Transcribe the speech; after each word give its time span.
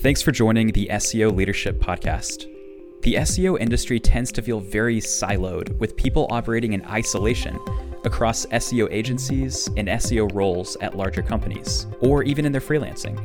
Thanks 0.00 0.22
for 0.22 0.30
joining 0.30 0.68
the 0.68 0.86
SEO 0.92 1.34
Leadership 1.34 1.80
Podcast. 1.80 2.46
The 3.02 3.14
SEO 3.14 3.58
industry 3.58 3.98
tends 3.98 4.30
to 4.30 4.42
feel 4.42 4.60
very 4.60 5.00
siloed, 5.00 5.76
with 5.80 5.96
people 5.96 6.28
operating 6.30 6.72
in 6.72 6.84
isolation 6.84 7.58
across 8.04 8.46
SEO 8.46 8.86
agencies 8.92 9.66
and 9.76 9.88
SEO 9.88 10.32
roles 10.32 10.76
at 10.82 10.96
larger 10.96 11.20
companies, 11.20 11.88
or 11.98 12.22
even 12.22 12.44
in 12.44 12.52
their 12.52 12.60
freelancing. 12.60 13.18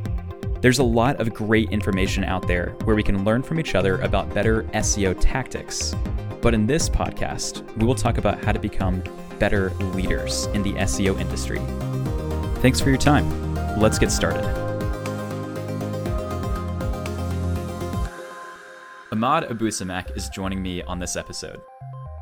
There's 0.62 0.80
a 0.80 0.84
lot 0.84 1.20
of 1.20 1.32
great 1.32 1.70
information 1.70 2.24
out 2.24 2.48
there 2.48 2.70
where 2.82 2.96
we 2.96 3.04
can 3.04 3.24
learn 3.24 3.44
from 3.44 3.60
each 3.60 3.76
other 3.76 4.00
about 4.00 4.34
better 4.34 4.64
SEO 4.74 5.16
tactics. 5.20 5.94
But 6.42 6.54
in 6.54 6.66
this 6.66 6.88
podcast, 6.88 7.62
we 7.76 7.86
will 7.86 7.94
talk 7.94 8.18
about 8.18 8.42
how 8.42 8.50
to 8.50 8.58
become 8.58 9.00
better 9.38 9.70
leaders 9.94 10.46
in 10.46 10.64
the 10.64 10.72
SEO 10.72 11.20
industry. 11.20 11.60
Thanks 12.62 12.80
for 12.80 12.88
your 12.88 12.98
time. 12.98 13.54
Let's 13.78 14.00
get 14.00 14.10
started. 14.10 14.63
Ahmad 19.14 19.44
Abusamak 19.44 20.16
is 20.16 20.28
joining 20.28 20.60
me 20.60 20.82
on 20.82 20.98
this 20.98 21.14
episode. 21.14 21.60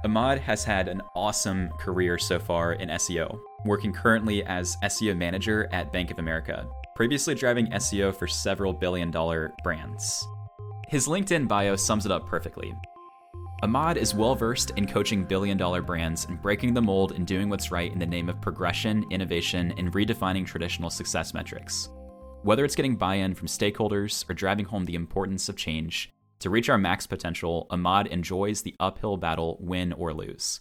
Ahmad 0.05 0.39
has 0.39 0.63
had 0.63 0.89
an 0.89 1.01
awesome 1.17 1.71
career 1.81 2.19
so 2.19 2.39
far 2.39 2.75
in 2.75 2.91
SEO, 2.91 3.41
working 3.65 3.95
currently 3.95 4.45
as 4.45 4.77
SEO 4.83 5.17
manager 5.17 5.71
at 5.73 5.91
Bank 5.91 6.11
of 6.11 6.19
America, 6.19 6.69
previously 6.95 7.35
driving 7.35 7.69
SEO 7.69 8.15
for 8.15 8.27
several 8.27 8.75
billion 8.75 9.11
dollar 9.11 9.55
brands. 9.65 10.23
His 10.87 11.09
LinkedIn 11.09 11.49
bio 11.49 11.77
sums 11.77 12.05
it 12.05 12.13
up 12.13 12.27
perfectly. 12.27 12.75
Ahmad 13.63 13.97
is 13.97 14.15
well 14.15 14.35
versed 14.35 14.73
in 14.73 14.87
coaching 14.87 15.25
billion 15.25 15.57
dollar 15.57 15.81
brands 15.81 16.27
and 16.27 16.43
breaking 16.43 16.75
the 16.75 16.83
mold 16.83 17.13
and 17.13 17.27
doing 17.27 17.49
what's 17.49 17.73
right 17.73 17.91
in 17.91 17.99
the 17.99 18.05
name 18.05 18.29
of 18.29 18.39
progression, 18.43 19.07
innovation, 19.09 19.73
and 19.79 19.95
redefining 19.95 20.45
traditional 20.45 20.91
success 20.91 21.33
metrics. 21.33 21.89
Whether 22.43 22.67
it's 22.67 22.77
getting 22.77 22.97
buy 22.97 23.15
in 23.15 23.35
from 23.35 23.49
stakeholders 23.49 24.29
or 24.29 24.35
driving 24.35 24.67
home 24.67 24.85
the 24.85 24.95
importance 24.95 25.49
of 25.49 25.57
change, 25.57 26.13
to 26.43 26.51
reach 26.51 26.69
our 26.69 26.79
max 26.79 27.07
potential, 27.07 27.67
Ahmad 27.71 28.07
enjoys 28.07 28.63
the 28.63 28.77
uphill 28.79 29.17
battle, 29.17 29.57
win 29.61 29.93
or 29.93 30.13
lose. 30.13 30.61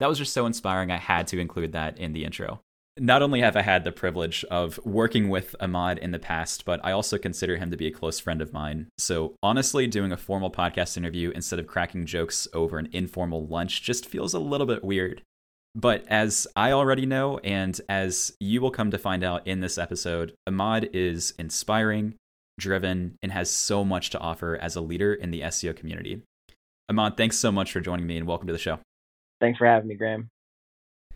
That 0.00 0.08
was 0.08 0.18
just 0.18 0.32
so 0.32 0.46
inspiring, 0.46 0.90
I 0.90 0.96
had 0.96 1.26
to 1.28 1.38
include 1.38 1.72
that 1.72 1.98
in 1.98 2.12
the 2.12 2.24
intro. 2.24 2.60
Not 2.96 3.22
only 3.22 3.40
have 3.40 3.56
I 3.56 3.62
had 3.62 3.82
the 3.82 3.90
privilege 3.90 4.44
of 4.52 4.78
working 4.84 5.28
with 5.28 5.56
Ahmad 5.58 5.98
in 5.98 6.12
the 6.12 6.18
past, 6.20 6.64
but 6.64 6.80
I 6.84 6.92
also 6.92 7.18
consider 7.18 7.56
him 7.56 7.72
to 7.72 7.76
be 7.76 7.88
a 7.88 7.92
close 7.92 8.20
friend 8.20 8.40
of 8.40 8.52
mine. 8.52 8.86
So 8.98 9.34
honestly, 9.42 9.88
doing 9.88 10.12
a 10.12 10.16
formal 10.16 10.50
podcast 10.50 10.96
interview 10.96 11.30
instead 11.30 11.58
of 11.58 11.66
cracking 11.66 12.06
jokes 12.06 12.46
over 12.52 12.78
an 12.78 12.88
informal 12.92 13.48
lunch 13.48 13.82
just 13.82 14.06
feels 14.06 14.32
a 14.32 14.38
little 14.38 14.66
bit 14.66 14.84
weird. 14.84 15.22
But 15.74 16.04
as 16.06 16.46
I 16.54 16.70
already 16.70 17.04
know, 17.04 17.38
and 17.38 17.80
as 17.88 18.32
you 18.38 18.60
will 18.60 18.70
come 18.70 18.92
to 18.92 18.98
find 18.98 19.24
out 19.24 19.44
in 19.44 19.58
this 19.58 19.76
episode, 19.76 20.34
Ahmad 20.46 20.88
is 20.92 21.34
inspiring, 21.36 22.14
driven, 22.58 23.18
and 23.22 23.32
has 23.32 23.50
so 23.50 23.84
much 23.84 24.10
to 24.10 24.18
offer 24.18 24.56
as 24.56 24.76
a 24.76 24.80
leader 24.80 25.14
in 25.14 25.30
the 25.30 25.42
SEO 25.42 25.74
community. 25.76 26.22
Ahmad, 26.88 27.16
thanks 27.16 27.38
so 27.38 27.50
much 27.50 27.72
for 27.72 27.80
joining 27.80 28.06
me 28.06 28.16
and 28.16 28.26
welcome 28.26 28.46
to 28.46 28.52
the 28.52 28.58
show. 28.58 28.78
Thanks 29.40 29.58
for 29.58 29.66
having 29.66 29.88
me, 29.88 29.94
Graham. 29.94 30.28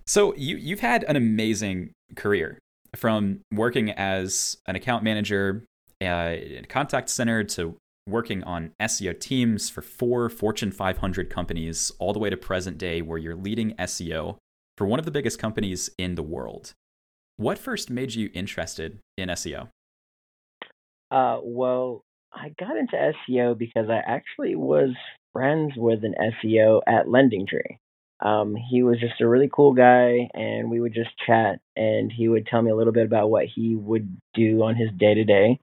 So 0.07 0.35
you 0.35 0.57
you've 0.57 0.81
had 0.81 1.05
an 1.05 1.17
amazing 1.17 1.93
career 2.17 2.59
from 2.97 3.41
working 3.53 3.91
as 3.91 4.57
an 4.67 4.75
account 4.77 5.05
manager 5.05 5.65
uh, 6.03 6.37
in 6.41 6.65
a 6.65 6.67
contact 6.67 7.11
center 7.11 7.45
to 7.45 7.77
working 8.07 8.43
on 8.45 8.73
SEO 8.81 9.19
teams 9.19 9.69
for 9.69 9.83
four 9.83 10.29
Fortune 10.31 10.73
500 10.73 11.29
companies, 11.29 11.93
all 11.99 12.13
the 12.13 12.19
way 12.19 12.31
to 12.31 12.37
present 12.37 12.79
day 12.79 13.03
where 13.03 13.19
you're 13.19 13.37
leading 13.37 13.75
SEO 13.77 14.37
for 14.77 14.87
one 14.87 14.99
of 14.99 15.05
the 15.05 15.11
biggest 15.11 15.39
companies 15.39 15.91
in 15.99 16.15
the 16.15 16.23
world. 16.23 16.73
What 17.37 17.59
first 17.59 17.91
made 17.91 18.15
you 18.15 18.31
interested 18.33 18.99
in 19.17 19.29
SEO? 19.29 19.69
Uh, 21.11 21.39
well, 21.43 22.05
I 22.33 22.55
got 22.59 22.77
into 22.77 23.13
SEO 23.29 23.57
because 23.57 23.89
I 23.89 24.03
actually 24.07 24.55
was 24.55 24.91
friends 25.33 25.73
with 25.77 26.05
an 26.05 26.15
SEO 26.21 26.81
at 26.87 27.07
LendingTree. 27.07 27.79
Um, 28.21 28.57
he 28.57 28.83
was 28.83 28.99
just 28.99 29.21
a 29.21 29.29
really 29.29 29.49
cool 29.53 29.73
guy, 29.73 30.29
and 30.35 30.71
we 30.71 30.81
would 30.81 30.95
just 30.95 31.11
chat, 31.25 31.61
and 31.77 32.13
he 32.13 32.29
would 32.29 32.47
tell 32.47 32.61
me 32.63 32.71
a 32.71 32.77
little 32.77 32.93
bit 32.93 33.07
about 33.07 33.31
what 33.31 33.47
he 33.47 33.77
would 33.77 34.17
do 34.35 34.63
on 34.63 34.75
his 34.75 34.91
day 34.99 35.15
to 35.15 35.25
day. 35.25 35.61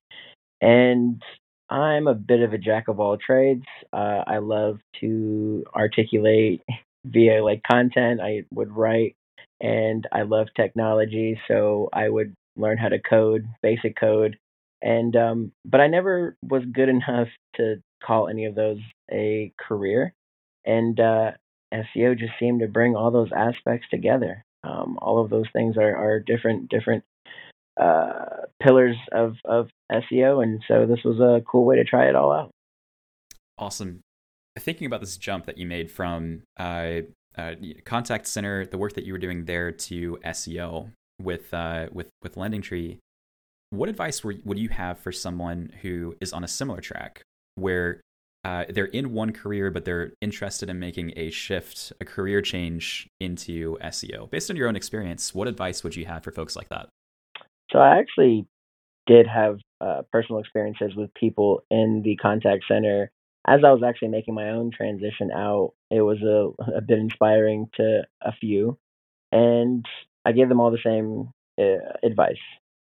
And 0.62 1.22
I'm 1.70 2.08
a 2.08 2.14
bit 2.14 2.42
of 2.42 2.54
a 2.54 2.58
jack 2.58 2.88
of 2.88 3.00
all 3.00 3.18
trades. 3.18 3.66
Uh, 3.92 4.24
I 4.26 4.38
love 4.38 4.80
to 5.02 5.66
articulate 5.76 6.62
via 7.06 7.44
like 7.44 7.62
content. 7.70 8.22
I 8.22 8.44
would 8.52 8.72
write, 8.72 9.16
and 9.60 10.08
I 10.12 10.22
love 10.22 10.48
technology, 10.56 11.40
so 11.50 11.90
I 11.92 12.08
would 12.08 12.34
learn 12.56 12.78
how 12.78 12.88
to 12.88 13.00
code, 13.00 13.46
basic 13.62 14.00
code, 14.00 14.38
and 14.86 15.16
um, 15.16 15.52
but 15.66 15.82
I 15.82 15.88
never 15.88 16.38
was 16.44 16.64
good 16.72 16.90
enough 16.98 17.28
to 17.56 17.82
call 18.02 18.30
any 18.30 18.46
of 18.46 18.56
those 18.56 18.80
a 19.12 19.52
career, 19.60 20.14
and 20.66 20.98
uh, 21.00 21.32
SEO 21.74 22.18
just 22.18 22.34
seemed 22.40 22.62
to 22.62 22.68
bring 22.68 22.96
all 22.96 23.12
those 23.12 23.32
aspects 23.36 23.88
together. 23.90 24.46
Um, 24.64 24.98
all 25.02 25.22
of 25.22 25.30
those 25.30 25.48
things 25.52 25.76
are 25.78 25.96
are 25.96 26.20
different 26.20 26.70
different 26.70 27.04
uh, 27.78 28.46
pillars 28.62 28.96
of 29.12 29.36
of 29.44 29.70
SEO, 29.92 30.42
and 30.42 30.62
so 30.68 30.86
this 30.86 31.04
was 31.04 31.20
a 31.20 31.44
cool 31.46 31.66
way 31.66 31.78
to 31.78 31.84
try 31.84 32.08
it 32.08 32.16
all 32.16 32.32
out. 32.32 32.52
Awesome. 33.58 34.02
Thinking 34.58 34.86
about 34.86 35.02
this 35.02 35.18
jump 35.18 35.46
that 35.48 35.58
you 35.58 35.66
made 35.66 35.92
from 35.92 36.44
uh, 36.58 37.02
uh, 37.38 37.56
contact 37.86 38.28
center, 38.28 38.66
the 38.66 38.78
work 38.78 38.94
that 38.94 39.04
you 39.04 39.14
were 39.14 39.20
doing 39.20 39.46
there 39.46 39.72
to 39.72 40.18
SEO 40.26 40.92
with 41.20 41.54
uh, 41.54 41.88
with 41.92 42.08
with 42.22 42.36
LendingTree, 42.36 43.00
what 43.78 43.90
advice 43.90 44.24
would 44.24 44.58
you 44.58 44.70
have 44.70 45.00
for 45.00 45.12
someone 45.12 45.72
who 45.82 46.16
is 46.22 46.34
on 46.34 46.44
a 46.44 46.48
similar 46.48 46.82
track 46.82 47.22
where 47.56 48.02
uh, 48.44 48.66
they're 48.70 48.86
in 48.86 49.12
one 49.12 49.32
career, 49.32 49.72
but 49.72 49.86
they're 49.86 50.14
interested 50.22 50.70
in 50.70 50.80
making 50.80 51.14
a 51.16 51.32
shift, 51.32 51.92
a 52.00 52.06
career 52.06 52.42
change 52.42 53.08
into 53.20 53.78
SEO? 53.84 54.30
Based 54.30 54.50
on 54.50 54.56
your 54.56 54.68
own 54.68 54.76
experience, 54.76 55.34
what 55.34 55.48
advice 55.48 55.84
would 55.84 55.96
you 55.96 56.06
have 56.06 56.24
for 56.24 56.32
folks 56.32 56.56
like 56.56 56.70
that? 56.70 56.90
So 57.72 57.80
I 57.80 57.98
actually 57.98 58.46
did 59.08 59.28
have 59.28 59.60
uh, 59.82 60.02
personal 60.12 60.40
experiences 60.40 60.96
with 60.96 61.14
people 61.14 61.64
in 61.70 62.02
the 62.04 62.16
contact 62.18 62.66
center. 62.68 63.12
As 63.48 63.62
I 63.64 63.72
was 63.72 63.84
actually 63.86 64.08
making 64.08 64.34
my 64.34 64.50
own 64.50 64.72
transition 64.72 65.32
out, 65.32 65.74
it 65.92 66.02
was 66.02 66.18
a, 66.22 66.78
a 66.78 66.82
bit 66.82 67.00
inspiring 67.00 67.70
to 67.78 68.04
a 68.22 68.32
few. 68.40 68.78
And 69.32 69.86
I 70.26 70.32
gave 70.32 70.50
them 70.50 70.60
all 70.60 70.72
the 70.72 70.78
same 70.84 71.30
uh, 71.60 72.08
advice. 72.08 72.38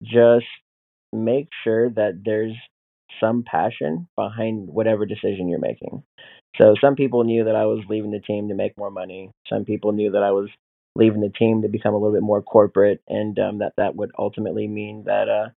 Just 0.02 0.46
make 1.12 1.48
sure 1.64 1.90
that 1.90 2.22
there's 2.24 2.54
some 3.20 3.44
passion 3.44 4.08
behind 4.16 4.68
whatever 4.68 5.06
decision 5.06 5.48
you're 5.48 5.58
making. 5.58 6.02
So 6.56 6.74
some 6.80 6.94
people 6.94 7.24
knew 7.24 7.44
that 7.44 7.56
I 7.56 7.66
was 7.66 7.80
leaving 7.88 8.10
the 8.10 8.20
team 8.20 8.48
to 8.48 8.54
make 8.54 8.76
more 8.76 8.90
money. 8.90 9.30
Some 9.48 9.64
people 9.64 9.92
knew 9.92 10.12
that 10.12 10.22
I 10.22 10.32
was 10.32 10.48
leaving 10.94 11.20
the 11.20 11.30
team 11.30 11.62
to 11.62 11.68
become 11.68 11.94
a 11.94 11.96
little 11.96 12.12
bit 12.12 12.22
more 12.22 12.42
corporate, 12.42 13.00
and 13.08 13.38
um, 13.38 13.58
that 13.58 13.72
that 13.76 13.94
would 13.96 14.10
ultimately 14.18 14.66
mean 14.66 15.04
that 15.06 15.28
uh, 15.28 15.48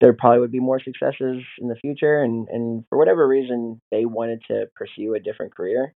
there 0.00 0.12
probably 0.12 0.40
would 0.40 0.52
be 0.52 0.60
more 0.60 0.80
successes 0.80 1.42
in 1.58 1.68
the 1.68 1.76
future. 1.76 2.22
And 2.22 2.48
and 2.48 2.84
for 2.88 2.98
whatever 2.98 3.26
reason, 3.26 3.80
they 3.90 4.04
wanted 4.04 4.42
to 4.48 4.66
pursue 4.74 5.14
a 5.14 5.20
different 5.20 5.54
career. 5.54 5.94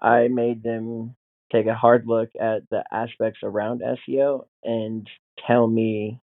I 0.00 0.28
made 0.28 0.62
them 0.62 1.16
take 1.52 1.66
a 1.66 1.74
hard 1.74 2.06
look 2.06 2.30
at 2.40 2.62
the 2.70 2.84
aspects 2.92 3.40
around 3.42 3.82
SEO 3.82 4.44
and 4.62 5.06
tell 5.46 5.66
me 5.66 6.20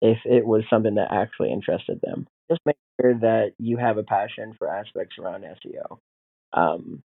if 0.00 0.18
it 0.24 0.46
was 0.46 0.62
something 0.68 0.94
that 0.96 1.12
actually 1.12 1.52
interested 1.52 2.00
them. 2.02 2.26
Just 2.50 2.60
make 2.66 2.76
sure 3.00 3.14
that 3.14 3.52
you 3.58 3.76
have 3.76 3.98
a 3.98 4.02
passion 4.02 4.54
for 4.58 4.68
aspects 4.68 5.16
around 5.18 5.44
SEO. 5.44 5.98
Um, 6.52 7.02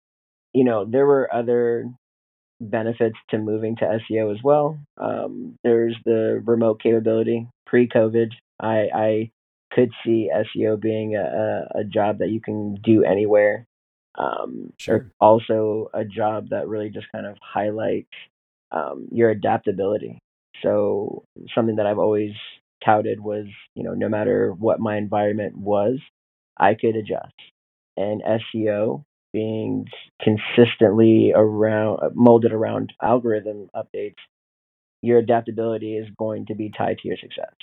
you 0.53 0.65
know, 0.65 0.85
there 0.85 1.07
were 1.07 1.33
other 1.33 1.91
benefits 2.61 3.17
to 3.31 3.39
moving 3.39 3.77
to 3.77 3.99
SEO 4.11 4.35
as 4.35 4.43
well. 4.43 4.79
Um, 4.97 5.59
there's 5.63 5.97
the 6.05 6.43
remote 6.45 6.81
capability. 6.83 7.49
Pre-COVID, 7.67 8.31
I, 8.61 8.89
I 8.95 9.31
could 9.73 9.91
see 10.05 10.31
SEO 10.35 10.81
being 10.81 11.17
a, 11.17 11.67
a 11.81 11.85
job 11.85 12.19
that 12.19 12.31
you 12.31 12.41
can 12.41 12.77
do 12.83 13.05
anywhere. 13.05 13.67
Um, 14.17 14.73
sure. 14.79 15.11
Also, 15.21 15.91
a 15.93 16.05
job 16.05 16.49
that 16.51 16.69
really 16.69 16.89
just 16.89 17.11
kind 17.13 17.27
of 17.27 17.37
highlights 17.43 18.09
um, 18.73 19.09
your 19.13 19.29
adaptability. 19.31 20.19
So, 20.63 21.25
something 21.55 21.77
that 21.77 21.87
I've 21.87 21.99
always 21.99 22.33
touted 22.85 23.21
was, 23.21 23.47
you 23.75 23.83
know, 23.83 23.95
no 23.95 24.09
matter 24.09 24.53
what 24.53 24.81
my 24.81 24.97
environment 24.97 25.57
was, 25.57 25.99
I 26.57 26.75
could 26.75 26.97
adjust. 26.97 27.35
And 27.97 28.23
SEO 28.23 29.05
being 29.33 29.87
consistently 30.23 31.33
around 31.35 32.01
molded 32.15 32.53
around 32.53 32.93
algorithm 33.03 33.69
updates, 33.75 34.15
your 35.03 35.19
adaptability 35.19 35.97
is 35.97 36.07
going 36.19 36.47
to 36.47 36.55
be 36.55 36.71
tied 36.77 36.99
to 36.99 37.09
your 37.09 37.17
success. 37.17 37.55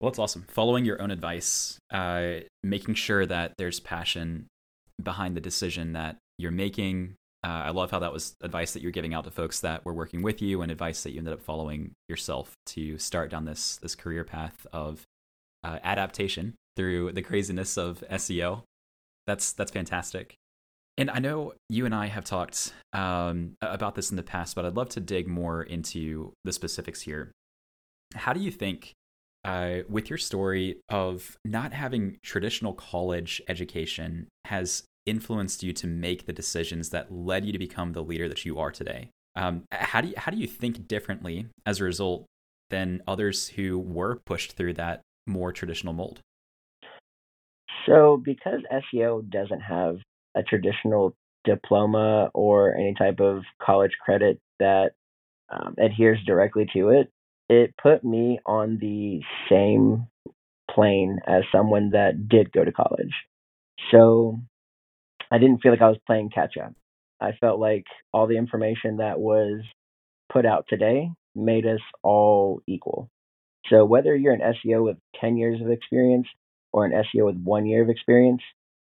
Well, 0.00 0.10
that's 0.10 0.18
awesome. 0.18 0.44
Following 0.48 0.84
your 0.84 1.00
own 1.00 1.10
advice, 1.10 1.78
uh, 1.90 2.40
making 2.62 2.94
sure 2.94 3.24
that 3.24 3.54
there's 3.56 3.80
passion 3.80 4.46
behind 5.02 5.36
the 5.36 5.40
decision 5.40 5.94
that 5.94 6.16
you're 6.38 6.50
making, 6.50 7.14
uh, 7.46 7.62
I 7.66 7.70
love 7.70 7.92
how 7.92 8.00
that 8.00 8.12
was 8.12 8.34
advice 8.40 8.72
that 8.72 8.82
you're 8.82 8.90
giving 8.90 9.14
out 9.14 9.22
to 9.22 9.30
folks 9.30 9.60
that 9.60 9.84
were 9.84 9.94
working 9.94 10.20
with 10.20 10.42
you, 10.42 10.62
and 10.62 10.72
advice 10.72 11.04
that 11.04 11.12
you 11.12 11.18
ended 11.18 11.32
up 11.32 11.40
following 11.40 11.92
yourself 12.08 12.56
to 12.66 12.98
start 12.98 13.30
down 13.30 13.44
this 13.44 13.76
this 13.76 13.94
career 13.94 14.24
path 14.24 14.66
of 14.72 15.04
uh, 15.62 15.78
adaptation 15.84 16.54
through 16.74 17.12
the 17.12 17.22
craziness 17.22 17.78
of 17.78 18.02
SEO. 18.10 18.62
That's 19.28 19.52
that's 19.52 19.70
fantastic. 19.70 20.34
And 20.98 21.08
I 21.08 21.20
know 21.20 21.52
you 21.68 21.84
and 21.86 21.94
I 21.94 22.06
have 22.06 22.24
talked 22.24 22.72
um, 22.92 23.52
about 23.62 23.94
this 23.94 24.10
in 24.10 24.16
the 24.16 24.24
past, 24.24 24.56
but 24.56 24.64
I'd 24.64 24.76
love 24.76 24.88
to 24.90 25.00
dig 25.00 25.28
more 25.28 25.62
into 25.62 26.32
the 26.44 26.52
specifics 26.52 27.02
here. 27.02 27.30
How 28.16 28.32
do 28.32 28.40
you 28.40 28.50
think, 28.50 28.92
uh, 29.44 29.80
with 29.88 30.10
your 30.10 30.18
story 30.18 30.80
of 30.88 31.36
not 31.44 31.72
having 31.72 32.18
traditional 32.24 32.72
college 32.72 33.40
education, 33.46 34.26
has 34.46 34.82
influenced 35.06 35.62
you 35.62 35.72
to 35.72 35.86
make 35.86 36.26
the 36.26 36.32
decisions 36.32 36.90
that 36.90 37.12
led 37.12 37.44
you 37.44 37.52
to 37.52 37.58
become 37.58 37.92
the 37.92 38.02
leader 38.02 38.28
that 38.28 38.44
you 38.44 38.58
are 38.58 38.70
today? 38.70 39.10
Um, 39.34 39.64
how 39.70 40.00
do 40.00 40.08
you 40.08 40.14
how 40.16 40.30
do 40.30 40.38
you 40.38 40.46
think 40.46 40.88
differently 40.88 41.46
as 41.64 41.80
a 41.80 41.84
result 41.84 42.26
than 42.70 43.02
others 43.06 43.48
who 43.48 43.78
were 43.78 44.16
pushed 44.24 44.52
through 44.52 44.74
that 44.74 45.02
more 45.26 45.52
traditional 45.52 45.92
mold? 45.92 46.20
So, 47.86 48.20
because 48.22 48.60
SEO 48.72 49.28
doesn't 49.30 49.60
have 49.60 49.98
a 50.34 50.42
traditional 50.42 51.14
diploma 51.44 52.30
or 52.34 52.74
any 52.74 52.94
type 52.94 53.20
of 53.20 53.42
college 53.62 53.92
credit 54.04 54.40
that 54.58 54.92
um, 55.50 55.76
adheres 55.78 56.18
directly 56.26 56.66
to 56.74 56.90
it, 56.90 57.10
it 57.48 57.74
put 57.80 58.02
me 58.02 58.40
on 58.44 58.78
the 58.80 59.20
same 59.48 60.08
plane 60.68 61.20
as 61.26 61.44
someone 61.52 61.90
that 61.90 62.28
did 62.28 62.50
go 62.52 62.64
to 62.64 62.72
college. 62.72 63.14
So 63.92 64.40
I 65.30 65.38
didn't 65.38 65.60
feel 65.60 65.72
like 65.72 65.82
I 65.82 65.88
was 65.88 65.98
playing 66.06 66.30
catch 66.30 66.56
up. 66.56 66.72
I 67.20 67.32
felt 67.40 67.58
like 67.58 67.84
all 68.12 68.26
the 68.26 68.36
information 68.36 68.98
that 68.98 69.18
was 69.18 69.62
put 70.32 70.46
out 70.46 70.66
today 70.68 71.10
made 71.34 71.66
us 71.66 71.80
all 72.02 72.60
equal. 72.66 73.10
So 73.68 73.84
whether 73.84 74.14
you're 74.14 74.34
an 74.34 74.54
SEO 74.64 74.84
with 74.84 74.96
10 75.20 75.36
years 75.36 75.60
of 75.60 75.70
experience 75.70 76.26
or 76.72 76.84
an 76.84 76.92
SEO 76.92 77.26
with 77.26 77.36
one 77.42 77.66
year 77.66 77.82
of 77.82 77.88
experience, 77.88 78.42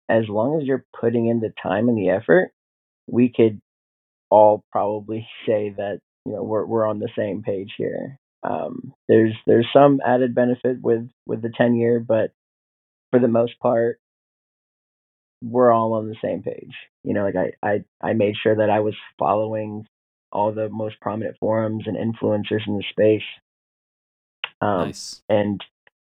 as 0.09 0.25
long 0.29 0.61
as 0.61 0.67
you're 0.67 0.85
putting 0.99 1.27
in 1.27 1.41
the 1.41 1.53
time 1.63 1.89
and 1.89 1.99
the 1.99 2.11
effort, 2.11 2.53
we 3.07 3.33
could 3.35 3.61
all 4.31 4.65
probably 4.73 5.27
say 5.47 5.75
that 5.77 6.01
you 6.25 6.33
know 6.33 6.43
we're 6.43 6.67
we're 6.67 6.87
on 6.87 6.99
the 6.99 7.09
same 7.17 7.43
page 7.43 7.73
here. 7.77 8.19
Um, 8.43 8.93
there's 9.09 9.35
there's 9.47 9.69
some 9.73 10.01
added 10.05 10.35
benefit 10.35 10.79
with 10.81 11.09
with 11.27 11.43
the 11.43 11.53
10 11.57 11.75
year, 11.75 12.01
but 12.01 12.33
for 13.11 13.21
the 13.21 13.29
most 13.29 13.59
part, 13.61 14.01
we're 15.43 15.73
all 15.73 15.95
on 15.95 16.09
the 16.09 16.17
same 16.23 16.43
page. 16.43 16.75
You 17.05 17.15
know, 17.15 17.25
like 17.25 17.37
I 17.37 17.67
I 17.67 17.85
I 18.03 18.13
made 18.15 18.35
sure 18.43 18.57
that 18.57 18.71
I 18.71 18.81
was 18.81 18.95
following 19.19 19.87
all 20.33 20.53
the 20.53 20.69
most 20.69 21.01
prominent 21.01 21.37
forums 21.39 21.85
and 21.87 21.97
influencers 21.97 22.67
in 22.67 22.77
the 22.77 22.85
space. 22.91 23.27
Um, 24.61 24.89
nice. 24.89 25.23
And 25.29 25.63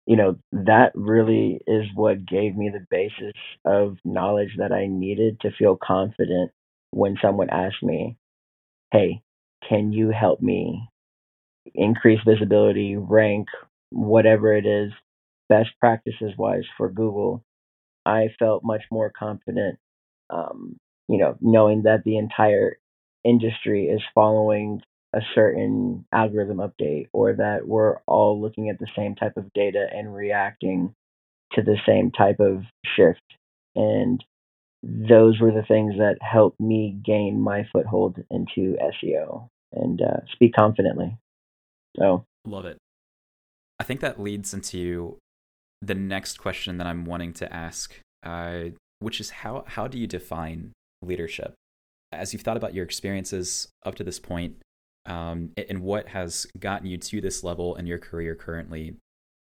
you 0.07 0.17
know, 0.17 0.39
that 0.53 0.93
really 0.95 1.61
is 1.67 1.85
what 1.95 2.25
gave 2.25 2.57
me 2.57 2.71
the 2.71 2.87
basis 2.91 3.35
of 3.67 3.99
knowledge 4.07 4.55
that 4.57 4.73
I 4.73 4.87
needed 4.87 5.41
to 5.41 5.51
feel 5.51 5.77
confident 5.77 6.51
when 6.93 7.19
someone 7.21 7.51
asked 7.51 7.83
me, 7.83 8.17
Hey, 8.91 9.21
can 9.69 9.93
you 9.93 10.11
help 10.11 10.41
me 10.41 10.89
increase 11.75 12.21
visibility, 12.27 12.97
rank, 12.97 13.49
whatever 13.91 14.55
it 14.55 14.65
is, 14.65 14.93
best 15.51 15.71
practices 15.79 16.33
wise 16.39 16.65
for 16.79 16.89
Google? 16.89 17.45
I 18.09 18.29
felt 18.39 18.65
much 18.65 18.85
more 18.91 19.13
confident, 19.17 19.79
um, 20.31 20.79
you 21.09 21.19
know, 21.19 21.37
knowing 21.43 21.83
that 21.83 22.05
the 22.05 22.17
entire 22.17 22.79
industry 23.23 23.87
is 23.87 24.01
following 24.15 24.81
a 25.15 25.21
certain 25.35 26.07
algorithm 26.13 26.59
update 26.59 27.09
or 27.13 27.35
that 27.35 27.67
we're 27.69 27.99
all 28.07 28.41
looking 28.41 28.71
at 28.71 28.79
the 28.79 28.89
same 28.97 29.15
type 29.15 29.37
of 29.37 29.53
data 29.53 29.87
and 29.93 30.15
reacting 30.15 30.95
to 31.53 31.63
the 31.63 31.77
same 31.87 32.11
type 32.11 32.41
of 32.41 32.63
shift. 32.97 33.21
And 33.75 34.25
those 34.83 35.39
were 35.39 35.53
the 35.53 35.65
things 35.67 35.95
that 35.99 36.17
helped 36.21 36.61
me 36.61 36.99
gain 37.05 37.41
my 37.41 37.67
foothold 37.73 38.17
into 38.31 38.77
SEO 39.03 39.49
and 39.73 40.01
uh, 40.01 40.21
speak 40.33 40.55
confidently. 40.59 41.19
So, 41.99 42.25
love 42.47 42.65
it. 42.65 42.79
I 43.79 43.85
think 43.85 44.01
that 44.01 44.21
leads 44.21 44.55
into 44.55 45.19
the 45.81 45.95
next 45.95 46.39
question 46.39 46.79
that 46.79 46.87
I'm 46.87 47.05
wanting 47.05 47.33
to 47.35 47.53
ask, 47.53 48.01
uh, 48.23 48.65
which 49.01 49.21
is 49.21 49.31
how 49.31 49.65
how 49.67 49.87
do 49.87 49.99
you 49.99 50.07
define 50.07 50.73
leadership? 51.03 51.55
As 52.13 52.33
you've 52.33 52.43
thought 52.43 52.57
about 52.57 52.75
your 52.75 52.85
experiences 52.85 53.69
up 53.85 53.95
to 53.97 54.05
this 54.05 54.19
point, 54.19 54.57
um, 55.07 55.51
and 55.57 55.83
what 55.83 56.09
has 56.09 56.47
gotten 56.59 56.87
you 56.87 56.97
to 56.99 57.21
this 57.21 57.45
level 57.45 57.75
in 57.77 57.87
your 57.87 57.99
career 57.99 58.35
currently, 58.35 58.97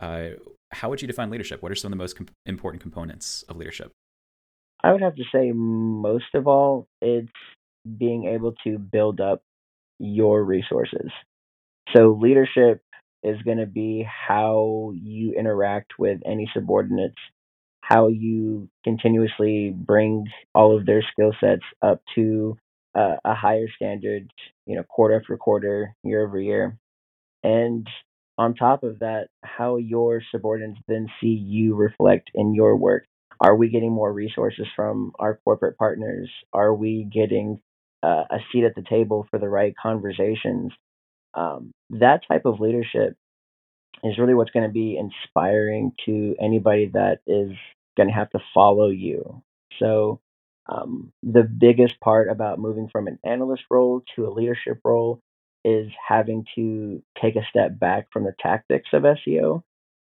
uh, 0.01 0.31
how 0.73 0.89
would 0.89 1.03
you 1.03 1.09
define 1.09 1.31
leadership? 1.31 1.63
What 1.63 1.71
are 1.71 1.77
some 1.77 1.93
of 1.93 1.99
the 1.99 2.03
most 2.03 2.19
important 2.47 2.83
components 2.83 3.45
of 3.49 3.57
leadership? 3.57 3.93
I 4.83 4.93
would 4.93 5.03
have 5.03 5.15
to 5.15 5.25
say, 5.33 5.53
most 5.53 6.35
of 6.35 6.49
all, 6.49 6.89
it's 7.01 7.29
being 7.99 8.27
able 8.27 8.55
to 8.65 8.79
build 8.79 9.21
up 9.21 9.43
your 9.99 10.43
resources. 10.43 11.11
So, 11.95 12.19
leadership 12.21 12.83
is 13.23 13.41
going 13.43 13.59
to 13.59 13.67
be 13.67 14.07
how 14.07 14.93
you 14.95 15.33
interact 15.39 15.93
with 15.99 16.21
any 16.27 16.51
subordinates, 16.55 17.19
how 17.81 18.09
you 18.09 18.69
continuously 18.85 19.71
bring 19.75 20.27
all 20.55 20.77
of 20.77 20.87
their 20.87 21.03
skill 21.13 21.33
sets 21.41 21.65
up 21.83 22.03
to 22.15 22.57
a 22.95 23.35
higher 23.35 23.67
standard, 23.77 24.31
you 24.67 24.77
know, 24.77 24.83
quarter 24.83 25.19
after 25.19 25.37
quarter, 25.37 25.95
year 26.05 26.27
over 26.27 26.41
year. 26.41 26.77
And 27.43 27.87
on 28.39 28.55
top 28.55 28.83
of 28.83 29.01
that, 29.01 29.29
how 29.43 29.77
your 29.77 30.23
subordinates 30.31 30.81
then 30.89 31.09
see 31.21 31.29
you 31.29 31.75
reflect 31.75 32.31
in 32.35 32.55
your 32.55 32.77
work. 32.77 33.05
Are 33.41 33.57
we 33.57 33.71
getting 33.71 33.93
more 33.93 34.13
resources 34.13 34.67
from 34.77 35.13
our 35.19 35.41
corporate 35.45 35.77
partners? 35.77 36.31
Are 36.53 36.75
we 36.75 37.09
getting 37.13 37.61
uh, 38.03 38.25
a 38.31 38.39
seat 38.53 38.65
at 38.65 38.75
the 38.75 38.85
table 38.89 39.27
for 39.31 39.39
the 39.39 39.49
right 39.49 39.75
conversations? 39.81 40.73
Um, 41.35 41.73
that 41.91 42.23
type 42.29 42.45
of 42.45 42.61
leadership 42.61 43.17
is 44.05 44.19
really 44.19 44.35
what's 44.35 44.51
going 44.51 44.67
to 44.67 44.73
be 44.73 44.97
inspiring 44.97 45.93
to 46.07 46.35
anybody 46.41 46.91
that 46.93 47.21
is 47.27 47.53
going 47.97 48.09
to 48.09 48.15
have 48.15 48.31
to 48.31 48.39
follow 48.55 48.89
you. 48.89 49.43
So 49.79 50.21
um, 50.67 51.13
the 51.23 51.43
biggest 51.43 52.01
part 52.01 52.29
about 52.29 52.59
moving 52.59 52.89
from 52.91 53.07
an 53.07 53.19
analyst 53.25 53.65
role 53.71 54.03
to 54.17 54.27
a 54.27 54.31
leadership 54.31 54.81
role 54.85 55.21
is 55.65 55.91
having 56.07 56.45
to 56.55 57.03
take 57.21 57.37
a 57.37 57.47
step 57.49 57.79
back 57.79 58.09
from 58.13 58.25
the 58.25 58.35
tactics 58.41 58.89
of 58.93 59.03
SEO 59.03 59.63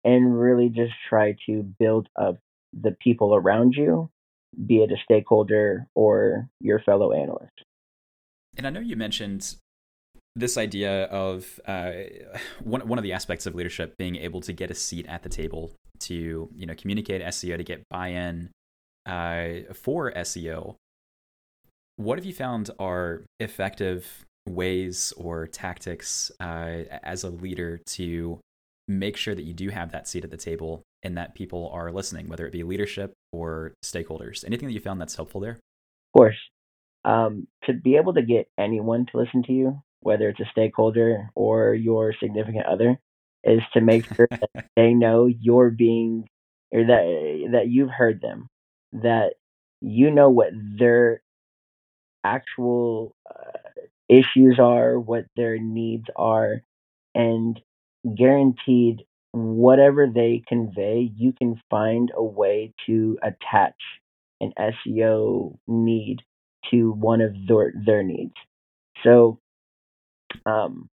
and 0.05 0.39
really 0.39 0.69
just 0.69 0.93
try 1.09 1.37
to 1.47 1.63
build 1.79 2.09
up 2.17 2.39
the 2.73 2.93
people 2.93 3.35
around 3.35 3.75
you, 3.75 4.09
be 4.67 4.83
it 4.83 4.93
a 4.93 4.97
stakeholder 5.05 5.87
or 5.95 6.49
your 6.61 6.79
fellow 6.81 7.13
analyst. 7.13 7.65
And 8.57 8.67
I 8.67 8.71
know 8.71 8.81
you 8.81 8.97
mentioned 8.97 9.57
this 10.37 10.57
idea 10.57 11.05
of 11.05 11.61
uh, 11.67 11.93
one 12.63 12.87
one 12.87 12.99
of 12.99 13.03
the 13.03 13.13
aspects 13.13 13.47
of 13.47 13.55
leadership 13.55 13.97
being 13.99 14.17
able 14.17 14.41
to 14.43 14.53
get 14.53 14.71
a 14.71 14.75
seat 14.75 15.07
at 15.09 15.23
the 15.23 15.29
table 15.29 15.73
to 16.01 16.49
you 16.55 16.67
know 16.67 16.75
communicate 16.75 17.23
SEO 17.23 17.57
to 17.57 17.65
get 17.65 17.83
buy-in 17.91 18.51
uh, 19.07 19.73
for 19.75 20.13
SEO, 20.13 20.77
what 21.97 22.19
have 22.19 22.25
you 22.25 22.33
found 22.33 22.71
are 22.79 23.25
effective 23.39 24.25
ways 24.49 25.13
or 25.17 25.47
tactics 25.47 26.31
uh, 26.41 26.83
as 27.03 27.25
a 27.25 27.31
leader 27.31 27.81
to 27.87 28.41
make 28.89 29.17
sure 29.17 29.35
that 29.35 29.43
you 29.43 29.53
do 29.53 29.69
have 29.69 29.93
that 29.93 30.09
seat 30.09 30.25
at 30.25 30.31
the 30.31 30.37
table 30.37 30.83
and 31.03 31.17
that 31.17 31.35
people 31.35 31.71
are 31.73 31.93
listening, 31.93 32.29
whether 32.29 32.47
it 32.47 32.53
be 32.53 32.63
leadership 32.63 33.13
or 33.33 33.75
stakeholders? 33.85 34.45
Anything 34.45 34.69
that 34.69 34.75
you 34.75 34.81
found 34.81 35.01
that's 35.01 35.17
helpful 35.17 35.41
there? 35.41 35.53
Of 35.53 36.19
course. 36.19 36.37
Um, 37.05 37.47
to 37.65 37.73
be 37.73 37.97
able 37.97 38.15
to 38.15 38.23
get 38.23 38.49
anyone 38.59 39.07
to 39.13 39.19
listen 39.19 39.43
to 39.45 39.53
you, 39.53 39.83
whether 40.01 40.29
it's 40.29 40.41
a 40.41 40.51
stakeholder 40.51 41.31
or 41.35 41.75
your 41.75 42.15
significant 42.21 42.67
other, 42.67 42.99
is 43.45 43.61
to 43.73 43.81
make 43.81 44.05
sure 44.15 44.29
that 44.55 44.67
they 44.77 44.93
know 44.93 45.27
you're 45.27 45.71
being 45.71 46.29
or 46.73 46.85
that 46.85 47.49
that 47.53 47.69
you've 47.69 47.91
heard 47.91 48.21
them 48.21 48.49
that 48.93 49.35
you 49.81 50.11
know 50.11 50.29
what 50.31 50.51
their 50.79 51.23
actual 52.25 53.15
uh, 53.29 53.59
issues 54.09 54.59
are, 54.59 54.99
what 54.99 55.25
their 55.37 55.59
needs 55.59 56.05
are, 56.17 56.63
and 57.15 57.61
guaranteed 58.17 59.03
whatever 59.33 60.07
they 60.13 60.43
convey, 60.49 61.11
you 61.17 61.33
can 61.33 61.61
find 61.71 62.11
a 62.15 62.23
way 62.23 62.73
to 62.87 63.17
attach 63.23 63.77
an 64.41 64.53
SEO 64.59 65.57
need 65.69 66.19
to 66.71 66.93
one 66.93 67.21
of 67.21 67.35
their, 67.47 67.73
their 67.87 68.03
needs. 68.03 68.35
So, 69.05 69.39
um, 70.47 70.89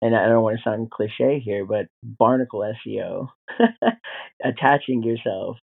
and 0.00 0.14
I 0.14 0.26
don't 0.28 0.42
want 0.42 0.58
to 0.58 0.62
sound 0.62 0.90
cliche 0.90 1.40
here, 1.40 1.64
but 1.64 1.86
barnacle 2.02 2.60
SEO, 2.86 3.28
attaching 4.44 5.02
yourself 5.02 5.56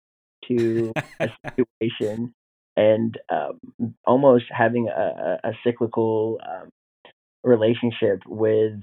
to 0.48 0.92
a 1.20 1.30
situation 1.50 2.34
and 2.78 3.18
um, 3.30 3.60
almost 4.06 4.46
having 4.50 4.90
a, 4.90 5.40
a 5.44 5.52
cyclical 5.64 6.40
um, 6.46 6.70
relationship 7.44 8.22
with 8.28 8.74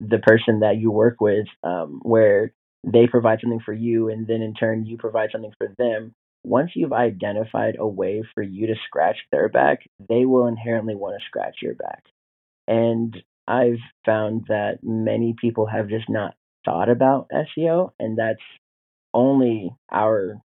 the 0.00 0.18
person 0.18 0.60
that 0.60 0.76
you 0.78 0.90
work 0.90 1.20
with, 1.20 1.46
um, 1.62 2.00
where 2.02 2.52
they 2.84 3.06
provide 3.06 3.40
something 3.40 3.60
for 3.64 3.72
you, 3.72 4.08
and 4.08 4.26
then 4.26 4.42
in 4.42 4.54
turn, 4.54 4.86
you 4.86 4.96
provide 4.96 5.30
something 5.32 5.52
for 5.58 5.68
them. 5.78 6.12
Once 6.42 6.70
you've 6.74 6.92
identified 6.92 7.76
a 7.78 7.86
way 7.86 8.22
for 8.34 8.42
you 8.42 8.66
to 8.66 8.74
scratch 8.86 9.16
their 9.30 9.48
back, 9.48 9.80
they 10.08 10.24
will 10.24 10.46
inherently 10.46 10.94
want 10.94 11.14
to 11.18 11.26
scratch 11.26 11.56
your 11.62 11.74
back. 11.74 12.02
And 12.70 13.14
I've 13.48 13.80
found 14.06 14.44
that 14.48 14.78
many 14.82 15.34
people 15.38 15.66
have 15.66 15.88
just 15.88 16.08
not 16.08 16.34
thought 16.64 16.88
about 16.88 17.28
SEO, 17.30 17.90
and 17.98 18.16
that's 18.16 18.40
only 19.12 19.74
our 19.90 20.40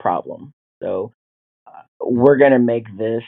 problem. 0.00 0.52
So 0.82 1.12
uh, 1.66 1.82
we're 2.00 2.38
going 2.38 2.52
to 2.52 2.58
make 2.58 2.86
this 2.96 3.22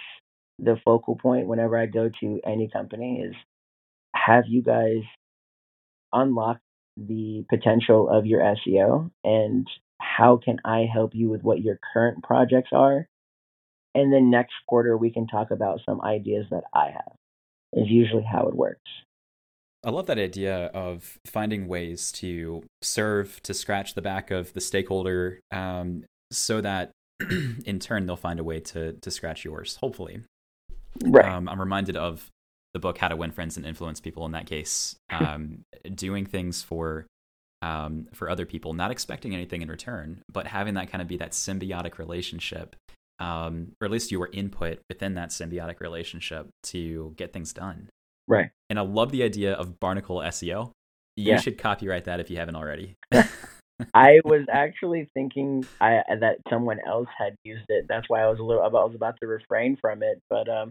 the 0.59 0.77
focal 0.85 1.17
point 1.17 1.49
whenever 1.49 1.77
I 1.77 1.87
go 1.87 2.11
to 2.21 2.41
any 2.47 2.69
company 2.69 3.23
is 3.27 3.35
have 4.15 4.45
you 4.47 4.63
guys 4.63 5.03
unlock 6.13 6.59
the 6.97 7.45
potential 7.49 8.09
of 8.11 8.27
your 8.27 8.41
SEO 8.41 9.11
and 9.25 9.67
how 9.99 10.39
can 10.43 10.59
I 10.65 10.87
help 10.93 11.13
you 11.15 11.31
with 11.31 11.43
what 11.43 11.61
your 11.61 11.79
current 11.93 12.23
projects 12.23 12.71
are? 12.73 13.07
And 13.95 14.13
then 14.13 14.31
next 14.31 14.53
quarter, 14.69 14.97
we 14.97 15.13
can 15.13 15.27
talk 15.27 15.51
about 15.51 15.81
some 15.85 16.01
ideas 16.01 16.47
that 16.51 16.65
I 16.75 16.87
have, 16.87 17.13
is 17.73 17.89
usually 17.89 18.23
how 18.23 18.47
it 18.47 18.55
works. 18.55 18.81
I 19.85 19.91
love 19.91 20.07
that 20.07 20.19
idea 20.19 20.67
of 20.67 21.19
finding 21.27 21.67
ways 21.67 22.13
to 22.13 22.63
serve 22.83 23.43
to 23.45 23.55
scratch 23.55 23.95
the 23.95 24.03
back 24.03 24.31
of 24.31 24.53
the 24.53 24.61
stakeholder 24.61 25.41
um, 25.51 26.05
so 26.31 26.61
that 26.61 26.91
in 27.65 27.79
turn 27.79 28.07
they'll 28.07 28.17
find 28.17 28.39
a 28.41 28.45
way 28.45 28.61
to, 28.61 28.93
to 28.93 29.11
scratch 29.11 29.45
yours, 29.45 29.77
hopefully. 29.77 30.23
Right. 31.03 31.25
Um, 31.25 31.49
I'm 31.49 31.61
reminded 31.61 31.97
of 31.97 32.29
the 32.75 32.79
book 32.79 32.99
How 32.99 33.09
to 33.09 33.17
Win 33.17 33.31
Friends 33.31 33.57
and 33.57 33.65
Influence 33.65 34.01
People 34.01 34.27
in 34.27 34.33
that 34.33 34.47
case, 34.47 34.97
um, 35.11 35.61
doing 35.95 36.27
things 36.27 36.63
for 36.63 37.07
um, 37.63 38.07
for 38.15 38.31
other 38.31 38.47
people, 38.47 38.73
not 38.73 38.91
expecting 38.91 39.35
anything 39.35 39.61
in 39.61 39.69
return, 39.69 40.23
but 40.33 40.47
having 40.47 40.75
that 40.75 40.91
kind 40.91 41.03
of 41.03 41.09
be 41.09 41.19
that 41.19 41.33
symbiotic 41.33 41.99
relationship, 41.99 42.75
um, 43.21 43.73
or 43.81 43.85
at 43.85 43.91
least 43.91 44.11
your 44.11 44.29
input 44.33 44.81
within 44.89 45.15
that 45.15 45.31
symbiotic 45.31 45.81
relationship 45.81 46.49
to 46.65 47.15
get 47.17 47.33
things 47.33 47.53
done. 47.53 47.89
Right. 48.27 48.51
And 48.69 48.79
I 48.79 48.83
love 48.83 49.13
the 49.13 49.23
idea 49.23 49.53
of 49.55 49.79
Barnacle 49.79 50.19
SEO. 50.19 50.73
You 51.17 51.33
Yeah. 51.33 51.37
should 51.41 51.59
copyright 51.59 52.05
that 52.05 52.21
if 52.21 52.31
you 52.31 52.37
haven't 52.39 52.57
already. 52.57 52.97
I 53.95 54.21
was 54.25 54.47
actually 54.53 55.09
thinking 55.15 55.67
I 55.81 56.03
that 56.21 56.39
someone 56.49 56.79
else 56.87 57.09
had 57.19 57.35
used 57.45 57.65
it. 57.69 57.87
That's 57.89 58.09
why 58.09 58.23
I 58.23 58.29
was 58.29 58.39
a 58.39 58.43
little 58.43 58.63
I 58.63 58.69
was 58.69 58.95
about 58.95 59.17
to 59.21 59.27
refrain 59.27 59.77
from 59.81 60.03
it, 60.03 60.21
but 60.29 60.49
um 60.49 60.71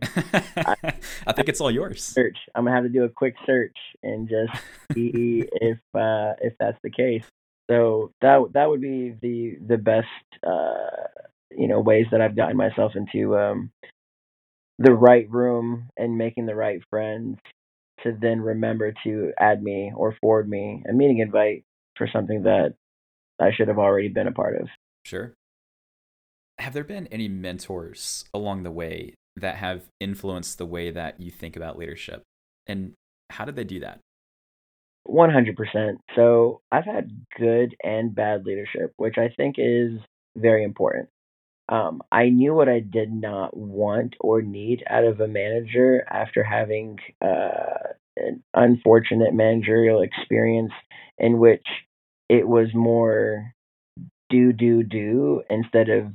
I 1.25 1.33
think 1.33 1.49
it's 1.49 1.59
all 1.61 1.71
yours. 1.71 2.03
search. 2.03 2.37
I'm 2.55 2.65
gonna 2.65 2.75
have 2.75 2.83
to 2.85 2.89
do 2.89 3.03
a 3.03 3.09
quick 3.09 3.35
search 3.45 3.75
and 4.03 4.29
just 4.29 4.53
see 4.93 5.43
if 5.53 5.77
uh, 5.95 6.33
if 6.41 6.53
that's 6.59 6.77
the 6.83 6.89
case. 6.91 7.25
So 7.69 8.11
that 8.21 8.41
that 8.53 8.69
would 8.69 8.81
be 8.81 9.15
the 9.21 9.57
the 9.67 9.77
best 9.77 10.07
uh, 10.45 11.28
you 11.51 11.67
know 11.67 11.79
ways 11.79 12.05
that 12.11 12.21
I've 12.21 12.35
gotten 12.35 12.57
myself 12.57 12.93
into 12.95 13.37
um, 13.37 13.71
the 14.77 14.93
right 14.93 15.29
room 15.29 15.89
and 15.97 16.17
making 16.17 16.45
the 16.45 16.55
right 16.55 16.81
friends 16.89 17.37
to 18.03 18.17
then 18.19 18.41
remember 18.41 18.93
to 19.03 19.33
add 19.39 19.61
me 19.61 19.91
or 19.95 20.15
forward 20.21 20.49
me 20.49 20.83
a 20.89 20.93
meeting 20.93 21.19
invite 21.19 21.63
for 21.97 22.07
something 22.11 22.43
that 22.43 22.75
I 23.39 23.51
should 23.55 23.67
have 23.67 23.77
already 23.77 24.07
been 24.07 24.27
a 24.27 24.31
part 24.31 24.55
of. 24.59 24.67
Sure. 25.03 25.33
Have 26.59 26.73
there 26.73 26.83
been 26.83 27.07
any 27.07 27.27
mentors 27.27 28.25
along 28.33 28.63
the 28.63 28.71
way 28.71 29.15
that 29.35 29.55
have 29.55 29.83
influenced 29.99 30.57
the 30.57 30.65
way 30.65 30.91
that 30.91 31.19
you 31.19 31.31
think 31.31 31.55
about 31.55 31.77
leadership? 31.77 32.23
And 32.67 32.93
how 33.29 33.45
did 33.45 33.55
they 33.55 33.63
do 33.63 33.79
that? 33.81 33.99
100%. 35.07 35.97
So 36.15 36.61
I've 36.71 36.85
had 36.85 37.09
good 37.37 37.75
and 37.83 38.13
bad 38.13 38.45
leadership, 38.45 38.93
which 38.97 39.17
I 39.17 39.29
think 39.35 39.55
is 39.57 39.99
very 40.35 40.63
important. 40.63 41.09
Um, 41.69 42.01
I 42.11 42.29
knew 42.29 42.53
what 42.55 42.69
I 42.69 42.79
did 42.79 43.11
not 43.11 43.55
want 43.55 44.15
or 44.19 44.41
need 44.41 44.83
out 44.89 45.05
of 45.05 45.21
a 45.21 45.27
manager 45.27 46.03
after 46.09 46.43
having 46.43 46.97
uh, 47.21 47.93
an 48.17 48.43
unfortunate 48.55 49.33
managerial 49.33 50.01
experience 50.01 50.73
in 51.19 51.39
which 51.39 51.65
it 52.29 52.47
was 52.47 52.69
more 52.73 53.53
do, 54.29 54.53
do, 54.53 54.83
do 54.83 55.43
instead 55.49 55.89
of 55.89 56.13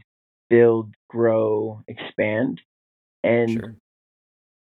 build, 0.50 0.94
grow, 1.08 1.82
expand. 1.88 2.60
And 3.24 3.60
Sure. 3.60 3.76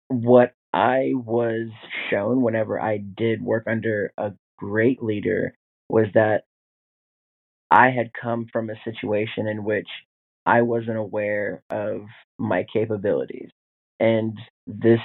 what 0.09 0.53
I 0.73 1.11
was 1.15 1.69
shown 2.09 2.41
whenever 2.41 2.79
I 2.79 2.97
did 2.97 3.41
work 3.41 3.65
under 3.67 4.13
a 4.17 4.33
great 4.57 5.03
leader 5.03 5.55
was 5.89 6.07
that 6.13 6.45
I 7.71 7.89
had 7.89 8.13
come 8.13 8.47
from 8.51 8.69
a 8.69 8.79
situation 8.83 9.47
in 9.47 9.63
which 9.63 9.87
I 10.45 10.61
wasn't 10.63 10.97
aware 10.97 11.63
of 11.69 12.01
my 12.37 12.65
capabilities. 12.71 13.49
And 13.99 14.37
this 14.67 14.99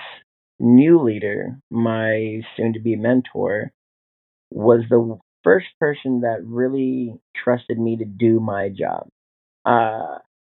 new 0.58 1.02
leader, 1.02 1.58
my 1.70 2.40
soon 2.56 2.72
to 2.72 2.80
be 2.80 2.96
mentor, 2.96 3.72
was 4.50 4.82
the 4.88 5.18
first 5.44 5.66
person 5.78 6.22
that 6.22 6.44
really 6.44 7.14
trusted 7.36 7.78
me 7.78 7.96
to 7.98 8.04
do 8.04 8.40
my 8.40 8.68
job. 8.70 9.08
Uh, 9.64 10.18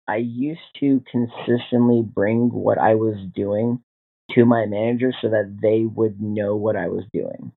I 0.09 0.17
used 0.17 0.61
to 0.81 1.03
consistently 1.11 2.03
bring 2.03 2.51
what 2.51 2.79
I 2.79 2.95
was 2.95 3.17
doing 3.35 3.83
to 4.33 4.45
my 4.45 4.67
manager 4.67 5.13
so 5.21 5.31
that 5.31 5.59
they 5.61 5.85
would 5.85 6.21
know 6.21 6.57
what 6.57 6.77
I 6.77 6.89
was 6.89 7.05
doing. 7.13 7.53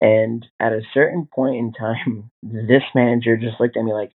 And 0.00 0.46
at 0.60 0.72
a 0.72 0.82
certain 0.94 1.28
point 1.34 1.56
in 1.56 1.72
time, 1.72 2.30
this 2.42 2.84
manager 2.94 3.36
just 3.36 3.60
looked 3.60 3.76
at 3.76 3.84
me 3.84 3.92
like, 3.92 4.12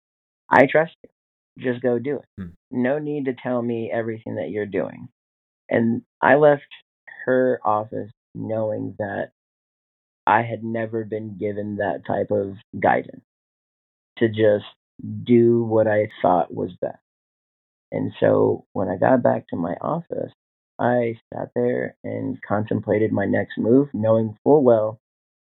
I 0.48 0.66
trust 0.66 0.94
you. 1.04 1.10
Just 1.58 1.82
go 1.82 1.98
do 1.98 2.16
it. 2.16 2.24
Hmm. 2.38 2.48
No 2.70 2.98
need 2.98 3.26
to 3.26 3.34
tell 3.34 3.62
me 3.62 3.90
everything 3.92 4.36
that 4.36 4.50
you're 4.50 4.66
doing. 4.66 5.08
And 5.68 6.02
I 6.22 6.36
left 6.36 6.66
her 7.26 7.60
office 7.64 8.10
knowing 8.34 8.94
that 8.98 9.30
I 10.26 10.42
had 10.42 10.64
never 10.64 11.04
been 11.04 11.36
given 11.38 11.76
that 11.76 12.06
type 12.06 12.30
of 12.30 12.54
guidance 12.80 13.24
to 14.18 14.28
just 14.28 14.66
do 15.24 15.64
what 15.64 15.86
I 15.86 16.08
thought 16.22 16.54
was 16.54 16.72
best. 16.80 16.98
And 17.92 18.12
so 18.20 18.64
when 18.72 18.88
I 18.88 18.96
got 18.96 19.22
back 19.22 19.48
to 19.48 19.56
my 19.56 19.74
office, 19.80 20.32
I 20.78 21.16
sat 21.32 21.50
there 21.54 21.96
and 22.04 22.38
contemplated 22.42 23.12
my 23.12 23.26
next 23.26 23.58
move, 23.58 23.88
knowing 23.94 24.38
full 24.44 24.62
well 24.64 24.98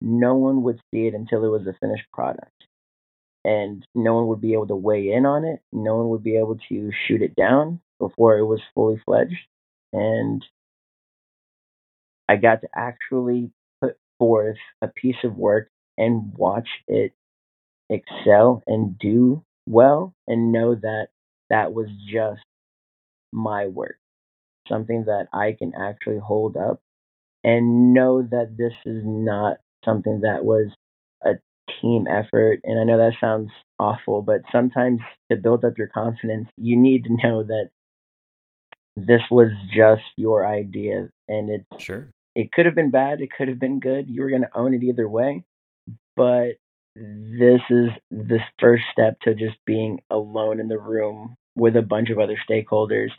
no 0.01 0.35
one 0.35 0.63
would 0.63 0.81
see 0.93 1.07
it 1.07 1.15
until 1.15 1.45
it 1.45 1.49
was 1.49 1.67
a 1.67 1.75
finished 1.81 2.07
product. 2.13 2.56
And 3.47 3.87
no 3.95 4.17
one 4.17 4.29
would 4.29 4.43
be 4.43 4.55
able 4.55 4.67
to 4.69 4.77
weigh 4.77 5.13
in 5.13 5.25
on 5.25 5.45
it. 5.45 5.61
No 5.73 5.97
one 5.99 6.11
would 6.11 6.25
be 6.25 6.37
able 6.37 6.59
to 6.69 6.91
shoot 7.07 7.23
it 7.23 7.37
down 7.37 7.81
before 8.01 8.39
it 8.39 8.47
was 8.47 8.61
fully 8.75 9.01
fledged. 9.07 9.37
And 9.93 10.45
I 12.29 12.37
got 12.37 12.63
to 12.63 12.69
actually 12.75 13.53
put 13.81 13.97
forth 14.19 14.59
a 14.83 14.89
piece 14.89 15.23
of 15.25 15.37
work 15.37 15.71
and 15.97 16.33
watch 16.37 16.69
it 16.89 17.13
excel 17.91 18.63
and 18.67 18.99
do 18.99 19.45
well 19.69 20.15
and 20.27 20.53
know 20.53 20.75
that 20.75 21.09
that 21.51 21.73
was 21.73 21.89
just 22.13 22.43
my 23.33 23.69
work, 23.69 23.99
something 24.69 25.05
that 25.07 25.29
I 25.33 25.55
can 25.59 25.73
actually 25.75 26.19
hold 26.19 26.57
up 26.57 26.81
and 27.45 27.95
know 27.95 28.23
that 28.23 28.57
this 28.59 28.75
is 28.87 29.03
not 29.05 29.59
something 29.85 30.23
that 30.23 30.45
was 30.45 30.73
team 31.81 32.07
effort. 32.09 32.61
And 32.65 32.79
I 32.79 32.85
know 32.85 32.99
that 32.99 33.15
sounds 33.21 33.51
awful, 33.79 34.23
but 34.23 34.43
sometimes 34.53 35.01
to 35.31 35.37
build 35.37 35.65
up 35.65 35.79
your 35.79 35.89
confidence, 35.89 36.49
you 36.57 36.77
need 36.77 37.05
to 37.05 37.17
know 37.23 37.43
that 37.43 37.71
this 38.97 39.23
was 39.31 39.51
just 39.75 40.03
your 40.17 40.47
idea 40.47 41.09
and 41.29 41.51
it's 41.51 41.83
Sure. 41.83 42.09
it 42.35 42.51
could 42.53 42.67
have 42.67 42.75
been 42.75 42.91
bad, 42.91 43.21
it 43.21 43.31
could 43.37 43.49
have 43.49 43.59
been 43.59 43.81
good. 43.81 44.09
You 44.09 44.23
were 44.23 44.31
going 44.31 44.43
to 44.43 44.57
own 44.59 44.75
it 44.75 44.83
either 44.83 45.09
way. 45.09 45.45
But 46.17 46.57
this 46.95 47.61
is 47.69 47.91
the 48.11 48.41
first 48.59 48.85
step 48.91 49.21
to 49.21 49.35
just 49.35 49.57
being 49.67 50.01
alone 50.11 50.61
in 50.61 50.69
the 50.69 50.79
room 50.79 51.37
with 51.55 51.77
a 51.77 51.83
bunch 51.83 52.11
of 52.11 52.19
other 52.19 52.39
stakeholders 52.49 53.11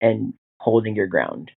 and 0.00 0.34
holding 0.60 0.94
your 0.94 1.08
ground. 1.08 1.50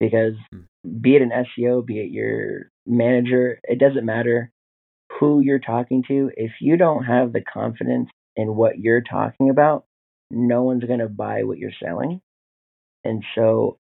Because 0.00 0.34
hmm. 0.52 0.62
be 1.00 1.14
it 1.14 1.22
an 1.22 1.30
SEO, 1.30 1.86
be 1.86 2.00
it 2.00 2.10
your 2.10 2.70
manager, 2.86 3.60
it 3.64 3.78
doesn't 3.78 4.04
matter 4.04 4.50
who 5.22 5.40
you're 5.40 5.60
talking 5.60 6.02
to. 6.08 6.32
If 6.36 6.50
you 6.60 6.76
don't 6.76 7.04
have 7.04 7.32
the 7.32 7.42
confidence 7.42 8.10
in 8.34 8.56
what 8.56 8.80
you're 8.80 9.02
talking 9.02 9.50
about, 9.50 9.84
no 10.32 10.64
one's 10.64 10.82
going 10.82 10.98
to 10.98 11.08
buy 11.08 11.44
what 11.44 11.58
you're 11.58 11.70
selling. 11.80 12.20
And 13.04 13.22
so 13.36 13.78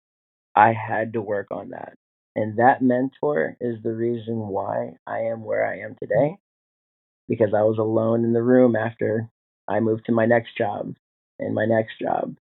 I 0.54 0.72
had 0.72 1.14
to 1.14 1.20
work 1.20 1.48
on 1.50 1.70
that. 1.70 1.94
And 2.36 2.60
that 2.60 2.82
mentor 2.82 3.56
is 3.60 3.82
the 3.82 3.92
reason 3.92 4.36
why 4.36 4.92
I 5.08 5.22
am 5.22 5.42
where 5.44 5.66
I 5.66 5.80
am 5.80 5.96
today 6.00 6.36
because 7.28 7.52
I 7.52 7.62
was 7.62 7.78
alone 7.78 8.22
in 8.22 8.32
the 8.32 8.42
room 8.42 8.76
after 8.76 9.28
I 9.66 9.80
moved 9.80 10.06
to 10.06 10.12
my 10.12 10.26
next 10.26 10.56
job 10.56 10.94
and 11.40 11.52
my 11.52 11.64
next 11.64 11.98
job 12.00 12.36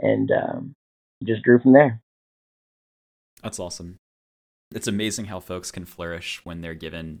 and 0.00 0.28
um, 0.32 0.74
just 1.24 1.44
grew 1.44 1.60
from 1.60 1.72
there. 1.72 2.00
That's 3.44 3.60
awesome. 3.60 3.98
It's 4.74 4.88
amazing 4.88 5.26
how 5.26 5.38
folks 5.38 5.70
can 5.70 5.84
flourish 5.84 6.40
when 6.44 6.62
they're 6.62 6.74
given 6.74 7.20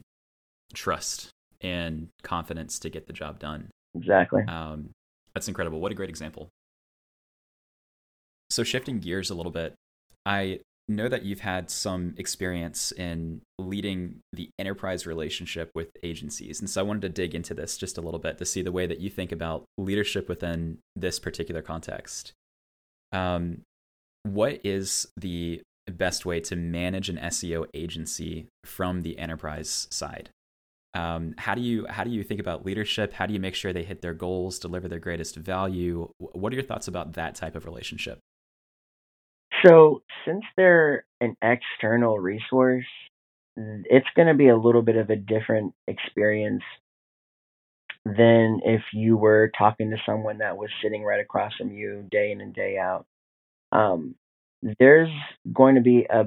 trust 0.72 1.30
and 1.60 2.08
confidence 2.22 2.78
to 2.80 2.90
get 2.90 3.06
the 3.06 3.12
job 3.12 3.38
done. 3.38 3.70
Exactly. 3.94 4.42
Um, 4.48 4.90
that's 5.34 5.48
incredible. 5.48 5.80
What 5.80 5.92
a 5.92 5.94
great 5.94 6.08
example. 6.08 6.48
So, 8.50 8.62
shifting 8.62 9.00
gears 9.00 9.30
a 9.30 9.34
little 9.34 9.52
bit, 9.52 9.74
I 10.26 10.60
know 10.88 11.08
that 11.08 11.24
you've 11.24 11.40
had 11.40 11.70
some 11.70 12.14
experience 12.18 12.92
in 12.92 13.40
leading 13.58 14.20
the 14.32 14.50
enterprise 14.58 15.06
relationship 15.06 15.70
with 15.74 15.88
agencies. 16.02 16.60
And 16.60 16.68
so 16.68 16.80
I 16.80 16.84
wanted 16.84 17.02
to 17.02 17.08
dig 17.08 17.34
into 17.34 17.54
this 17.54 17.78
just 17.78 17.96
a 17.96 18.02
little 18.02 18.20
bit 18.20 18.38
to 18.38 18.44
see 18.44 18.60
the 18.60 18.72
way 18.72 18.86
that 18.86 19.00
you 19.00 19.08
think 19.08 19.32
about 19.32 19.64
leadership 19.78 20.28
within 20.28 20.78
this 20.94 21.18
particular 21.18 21.62
context. 21.62 22.32
Um, 23.12 23.62
what 24.24 24.60
is 24.64 25.06
the 25.16 25.62
best 25.90 26.26
way 26.26 26.40
to 26.40 26.56
manage 26.56 27.08
an 27.08 27.16
SEO 27.16 27.66
agency 27.72 28.46
from 28.64 29.02
the 29.02 29.18
enterprise 29.18 29.86
side? 29.90 30.30
Um, 30.94 31.34
how 31.36 31.54
do 31.54 31.60
you 31.60 31.86
how 31.88 32.04
do 32.04 32.10
you 32.10 32.22
think 32.22 32.40
about 32.40 32.64
leadership? 32.64 33.12
How 33.12 33.26
do 33.26 33.34
you 33.34 33.40
make 33.40 33.54
sure 33.54 33.72
they 33.72 33.82
hit 33.82 34.00
their 34.00 34.14
goals, 34.14 34.58
deliver 34.58 34.88
their 34.88 35.00
greatest 35.00 35.36
value? 35.36 36.08
What 36.18 36.52
are 36.52 36.56
your 36.56 36.64
thoughts 36.64 36.88
about 36.88 37.14
that 37.14 37.34
type 37.34 37.56
of 37.56 37.64
relationship? 37.64 38.20
So, 39.64 40.02
since 40.26 40.44
they're 40.56 41.04
an 41.20 41.36
external 41.42 42.18
resource, 42.18 42.86
it's 43.56 44.06
going 44.14 44.28
to 44.28 44.34
be 44.34 44.48
a 44.48 44.56
little 44.56 44.82
bit 44.82 44.96
of 44.96 45.10
a 45.10 45.16
different 45.16 45.74
experience 45.88 46.62
than 48.04 48.60
if 48.64 48.82
you 48.92 49.16
were 49.16 49.50
talking 49.56 49.90
to 49.90 49.96
someone 50.04 50.38
that 50.38 50.56
was 50.56 50.68
sitting 50.82 51.02
right 51.02 51.20
across 51.20 51.52
from 51.56 51.72
you 51.72 52.06
day 52.10 52.32
in 52.32 52.40
and 52.40 52.54
day 52.54 52.76
out. 52.78 53.06
Um, 53.72 54.14
there's 54.78 55.10
going 55.52 55.76
to 55.76 55.80
be 55.80 56.06
a 56.10 56.24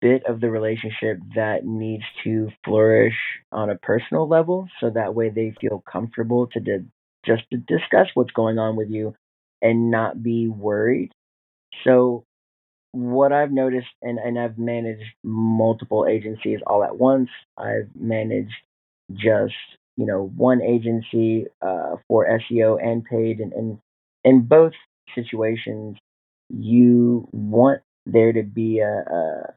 bit 0.00 0.24
of 0.26 0.40
the 0.40 0.50
relationship 0.50 1.18
that 1.34 1.64
needs 1.64 2.04
to 2.24 2.50
flourish 2.64 3.14
on 3.52 3.70
a 3.70 3.76
personal 3.76 4.28
level 4.28 4.68
so 4.80 4.90
that 4.90 5.14
way 5.14 5.30
they 5.30 5.54
feel 5.60 5.82
comfortable 5.90 6.46
to 6.48 6.60
di- 6.60 6.86
just 7.26 7.42
to 7.50 7.58
discuss 7.58 8.08
what's 8.14 8.32
going 8.32 8.58
on 8.58 8.76
with 8.76 8.90
you 8.90 9.14
and 9.62 9.90
not 9.90 10.22
be 10.22 10.48
worried. 10.48 11.12
So 11.84 12.24
what 12.92 13.32
I've 13.32 13.52
noticed, 13.52 13.88
and, 14.02 14.18
and 14.18 14.38
I've 14.38 14.58
managed 14.58 15.04
multiple 15.22 16.06
agencies 16.08 16.60
all 16.66 16.82
at 16.82 16.96
once. 16.96 17.28
I've 17.56 17.88
managed 17.94 18.54
just 19.12 19.54
you 19.96 20.06
know 20.06 20.32
one 20.36 20.62
agency 20.62 21.46
uh, 21.62 21.96
for 22.08 22.26
SEO 22.26 22.82
and 22.82 23.04
paid, 23.04 23.40
and, 23.40 23.52
and 23.52 23.78
in 24.24 24.42
both 24.42 24.72
situations, 25.14 25.96
you 26.48 27.28
want 27.32 27.82
there 28.06 28.32
to 28.32 28.42
be 28.42 28.80
a, 28.80 28.88
a 28.88 29.54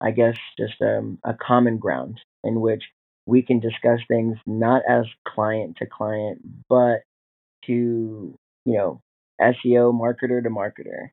I 0.00 0.10
guess 0.12 0.36
just 0.58 0.80
um, 0.80 1.18
a 1.24 1.34
common 1.34 1.78
ground 1.78 2.20
in 2.44 2.60
which 2.60 2.82
we 3.26 3.42
can 3.42 3.60
discuss 3.60 4.00
things 4.08 4.36
not 4.46 4.82
as 4.88 5.04
client 5.26 5.76
to 5.78 5.86
client, 5.86 6.40
but 6.68 7.02
to 7.66 8.34
you 8.64 8.76
know 8.76 9.00
SEO 9.40 9.92
marketer 9.92 10.42
to 10.42 10.50
marketer. 10.50 11.10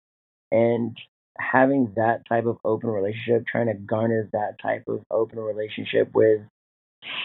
And 0.51 0.97
having 1.39 1.93
that 1.95 2.27
type 2.27 2.45
of 2.45 2.57
open 2.63 2.89
relationship, 2.89 3.45
trying 3.45 3.67
to 3.67 3.73
garner 3.73 4.29
that 4.33 4.57
type 4.61 4.85
of 4.87 5.01
open 5.11 5.39
relationship 5.39 6.09
with 6.13 6.41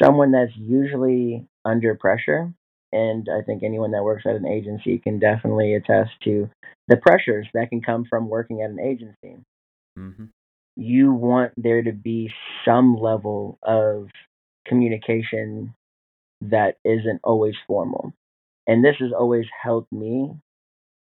someone 0.03 0.33
that's 0.33 0.53
usually 0.57 1.47
under 1.65 1.95
pressure. 1.95 2.53
And 2.93 3.29
I 3.33 3.43
think 3.43 3.63
anyone 3.63 3.93
that 3.93 4.05
works 4.05 4.25
at 4.27 4.37
an 4.37 4.47
agency 4.47 4.99
can 4.99 5.19
definitely 5.19 5.75
attest 5.75 6.11
to 6.25 6.51
the 6.89 6.97
pressures 6.97 7.47
that 7.55 7.71
can 7.71 7.81
come 7.81 8.05
from 8.05 8.29
working 8.29 8.61
at 8.61 8.71
an 8.71 8.81
agency. 8.81 9.39
Mm-hmm. 9.99 10.27
You 10.77 11.13
want 11.13 11.53
there 11.57 11.83
to 11.83 11.93
be 11.93 12.31
some 12.65 12.97
level 12.97 13.59
of 13.63 14.09
communication 14.67 15.75
that 16.41 16.77
isn't 16.85 17.21
always 17.25 17.55
formal. 17.67 18.13
And 18.67 18.85
this 18.85 18.97
has 19.01 19.13
always 19.13 19.47
helped 19.63 19.93
me 19.93 20.33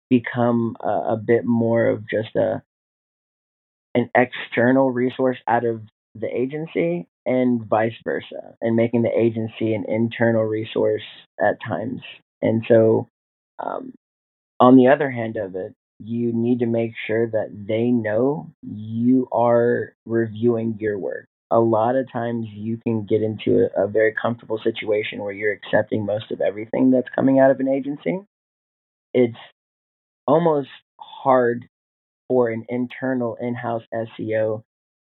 become 0.10 0.76
a, 0.80 1.14
a 1.14 1.18
bit 1.18 1.46
more 1.46 1.88
of 1.88 2.10
just 2.10 2.36
a 2.36 2.62
an 3.96 4.10
external 4.14 4.92
resource 4.92 5.38
out 5.48 5.66
of 5.66 5.82
the 6.16 6.28
agency 6.28 7.08
and 7.26 7.66
vice 7.66 7.96
versa, 8.04 8.56
and 8.62 8.76
making 8.76 9.02
the 9.02 9.18
agency 9.18 9.74
an 9.74 9.86
internal 9.88 10.44
resource 10.44 11.02
at 11.40 11.58
times. 11.66 12.02
And 12.42 12.64
so, 12.68 13.08
um, 13.58 13.94
on 14.60 14.76
the 14.76 14.90
other 14.90 15.10
hand 15.10 15.38
of 15.38 15.56
it, 15.56 15.74
you 16.00 16.34
need 16.34 16.60
to 16.60 16.66
make 16.66 16.92
sure 17.08 17.28
that 17.28 17.50
they 17.68 17.86
know 17.86 18.52
you 18.62 19.28
are 19.32 19.94
reviewing 20.06 20.78
your 20.80 20.98
work. 20.98 21.26
A 21.52 21.60
lot 21.60 21.96
of 21.96 22.12
times 22.12 22.48
you 22.52 22.78
can 22.86 23.06
get 23.06 23.22
into 23.22 23.68
a, 23.76 23.86
a 23.86 23.88
very 23.88 24.14
comfortable 24.20 24.60
situation 24.64 25.20
where 25.20 25.32
you're 25.32 25.54
accepting 25.54 26.06
most 26.06 26.32
of 26.32 26.42
everything 26.42 26.92
that's 26.92 27.08
coming 27.14 27.40
out 27.40 27.52
of 27.52 27.60
an 27.60 27.70
agency. 27.70 28.20
It's 29.14 29.38
almost 30.28 30.70
hard 31.00 31.68
for 32.28 32.50
an 32.50 32.66
internal 32.70 33.38
in-house 33.40 33.84
SEO 33.94 34.64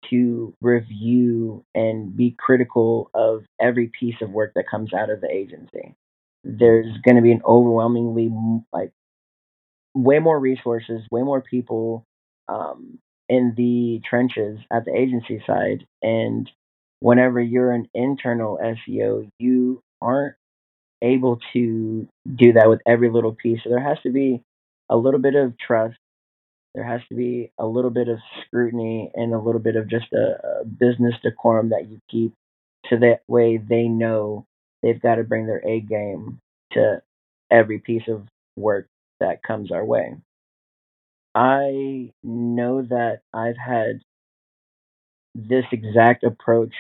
to 0.09 0.55
review 0.61 1.64
and 1.74 2.16
be 2.16 2.35
critical 2.38 3.11
of 3.14 3.44
every 3.61 3.90
piece 3.98 4.16
of 4.22 4.31
work 4.31 4.53
that 4.55 4.68
comes 4.68 4.92
out 4.94 5.11
of 5.11 5.20
the 5.20 5.31
agency. 5.31 5.94
There's 6.42 6.96
going 7.05 7.16
to 7.16 7.22
be 7.22 7.33
an 7.33 7.42
overwhelmingly 7.44 8.31
like 8.72 8.92
way 9.94 10.18
more 10.18 10.38
resources, 10.38 11.03
way 11.11 11.22
more 11.22 11.40
people 11.42 12.05
um, 12.48 12.98
in 13.29 13.55
the 13.57 14.00
trenches 14.09 14.59
at 14.72 14.85
the 14.85 14.94
agency 14.94 15.42
side, 15.46 15.87
and 16.03 16.50
whenever 17.00 17.40
you're 17.40 17.72
an 17.72 17.88
internal 17.94 18.59
SEO, 18.62 19.29
you 19.38 19.83
aren't 20.03 20.35
able 21.03 21.38
to 21.53 22.09
do 22.37 22.53
that 22.55 22.68
with 22.68 22.81
every 22.87 23.11
little 23.11 23.35
piece. 23.35 23.61
So 23.64 23.70
there 23.70 23.83
has 23.83 23.98
to 24.03 24.11
be 24.11 24.42
a 24.90 24.96
little 24.96 25.20
bit 25.20 25.35
of 25.35 25.55
trust 25.59 25.96
there 26.74 26.85
has 26.85 27.00
to 27.09 27.14
be 27.14 27.50
a 27.59 27.66
little 27.66 27.90
bit 27.90 28.09
of 28.09 28.18
scrutiny 28.46 29.11
and 29.14 29.35
a 29.35 29.38
little 29.38 29.61
bit 29.61 29.76
of 29.76 29.88
just 29.88 30.07
a, 30.12 30.61
a 30.62 30.64
business 30.64 31.14
decorum 31.22 31.70
that 31.70 31.88
you 31.90 32.00
keep 32.11 32.33
so 32.88 32.96
that 32.96 33.20
way 33.29 33.57
they 33.57 33.88
know 33.88 34.46
they've 34.83 35.03
got 35.03 35.16
to 35.16 35.24
bring 35.24 35.46
their 35.46 35.62
A 35.66 35.81
game 35.81 36.38
to 36.72 37.03
every 37.50 37.81
piece 37.81 38.05
of 38.09 38.26
work 38.57 38.87
that 39.20 39.42
comes 39.42 39.72
our 39.72 39.85
way. 39.85 40.16
I 41.35 42.12
know 42.22 42.83
that 42.83 43.20
I've 43.33 43.56
had 43.56 44.00
this 45.35 45.64
exact 45.72 46.24
approach 46.24 46.74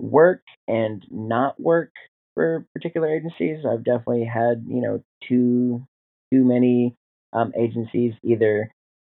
work 0.00 0.42
and 0.68 1.04
not 1.10 1.60
work 1.60 1.92
for 2.34 2.66
particular 2.74 3.08
agencies. 3.14 3.64
I've 3.68 3.84
definitely 3.84 4.24
had, 4.24 4.64
you 4.68 4.80
know, 4.80 5.02
too 5.28 5.86
too 6.32 6.44
many 6.44 6.96
um, 7.32 7.52
agencies 7.58 8.14
either 8.22 8.72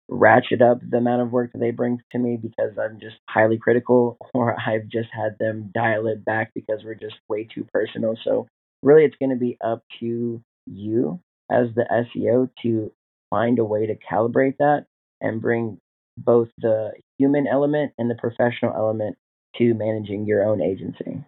ratchet 0.08 0.62
up 0.62 0.80
the 0.88 0.98
amount 0.98 1.22
of 1.22 1.32
work 1.32 1.52
that 1.52 1.60
they 1.60 1.70
bring 1.70 1.98
to 2.12 2.18
me 2.18 2.36
because 2.40 2.72
I'm 2.78 3.00
just 3.00 3.16
highly 3.28 3.58
critical, 3.58 4.18
or 4.34 4.56
I've 4.60 4.88
just 4.88 5.08
had 5.12 5.36
them 5.38 5.70
dial 5.74 6.06
it 6.08 6.24
back 6.24 6.52
because 6.54 6.82
we're 6.84 6.94
just 6.94 7.16
way 7.28 7.48
too 7.52 7.66
personal. 7.72 8.16
So, 8.24 8.48
really, 8.82 9.04
it's 9.04 9.16
going 9.18 9.30
to 9.30 9.36
be 9.36 9.58
up 9.64 9.82
to 10.00 10.42
you 10.66 11.20
as 11.50 11.68
the 11.74 11.84
SEO 11.90 12.48
to 12.62 12.92
find 13.30 13.58
a 13.58 13.64
way 13.64 13.86
to 13.86 13.96
calibrate 13.96 14.56
that 14.58 14.86
and 15.20 15.40
bring 15.40 15.78
both 16.16 16.48
the 16.58 16.92
human 17.18 17.46
element 17.46 17.92
and 17.98 18.10
the 18.10 18.14
professional 18.14 18.72
element 18.74 19.16
to 19.56 19.74
managing 19.74 20.26
your 20.26 20.44
own 20.44 20.60
agency. 20.60 21.24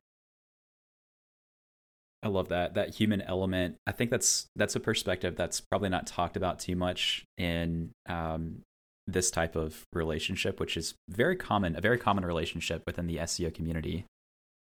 I 2.23 2.29
love 2.29 2.49
that 2.49 2.75
that 2.75 2.95
human 2.95 3.23
element. 3.23 3.77
I 3.87 3.93
think 3.93 4.11
that's 4.11 4.47
that's 4.57 4.75
a 4.75 4.81
perspective 4.81 5.37
that's 5.37 5.61
probably 5.61 5.89
not 5.89 6.07
talked 6.07 6.37
about 6.37 6.59
too 6.59 6.75
much 6.75 7.25
in 7.39 7.91
um, 8.09 8.63
this 9.07 9.31
type 9.31 9.55
of 9.55 9.85
relationship, 9.93 10.59
which 10.59 10.77
is 10.77 10.95
very 11.09 11.37
common, 11.37 11.77
a 11.77 11.81
very 11.81 11.99
common 11.99 12.25
relationship 12.25 12.83
within 12.87 13.07
the 13.07 13.19
SEO 13.19 13.55
community. 13.55 14.07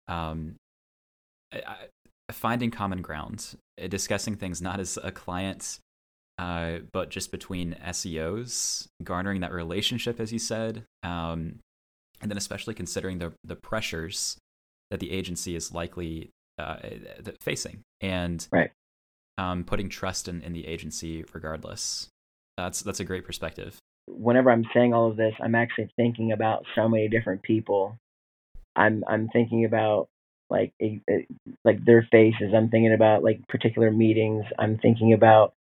Um, 0.07 0.55
finding 2.31 2.71
common 2.71 3.01
ground, 3.01 3.55
uh, 3.81 3.87
discussing 3.87 4.35
things 4.35 4.61
not 4.61 4.79
as 4.79 4.97
a 5.03 5.11
client, 5.11 5.79
uh, 6.37 6.79
but 6.91 7.09
just 7.09 7.31
between 7.31 7.75
SEOs, 7.85 8.87
garnering 9.03 9.41
that 9.41 9.51
relationship, 9.51 10.19
as 10.19 10.31
you 10.31 10.39
said, 10.39 10.83
um, 11.03 11.59
and 12.21 12.31
then 12.31 12.37
especially 12.37 12.73
considering 12.73 13.19
the 13.19 13.33
the 13.43 13.55
pressures 13.55 14.37
that 14.89 14.99
the 14.99 15.11
agency 15.11 15.55
is 15.55 15.73
likely 15.73 16.29
uh, 16.57 16.77
facing, 17.41 17.81
and 18.01 18.47
right. 18.51 18.71
um, 19.37 19.63
putting 19.63 19.89
trust 19.89 20.27
in, 20.27 20.41
in 20.41 20.53
the 20.53 20.67
agency 20.67 21.25
regardless. 21.33 22.07
That's 22.57 22.81
that's 22.81 22.99
a 22.99 23.05
great 23.05 23.25
perspective 23.25 23.79
whenever 24.07 24.51
I'm 24.51 24.65
saying 24.73 24.93
all 24.93 25.09
of 25.09 25.17
this, 25.17 25.33
I'm 25.41 25.55
actually 25.55 25.89
thinking 25.95 26.31
about 26.31 26.65
so 26.75 26.87
many 26.87 27.07
different 27.07 27.43
people. 27.43 27.97
I'm 28.75 29.03
I'm 29.07 29.29
thinking 29.29 29.65
about 29.65 30.07
like 30.49 30.73
a, 30.81 31.01
like 31.65 31.83
their 31.85 32.07
faces. 32.11 32.53
I'm 32.55 32.69
thinking 32.69 32.93
about 32.93 33.23
like 33.23 33.47
particular 33.47 33.91
meetings. 33.91 34.45
I'm 34.59 34.77
thinking 34.77 35.13
about 35.13 35.53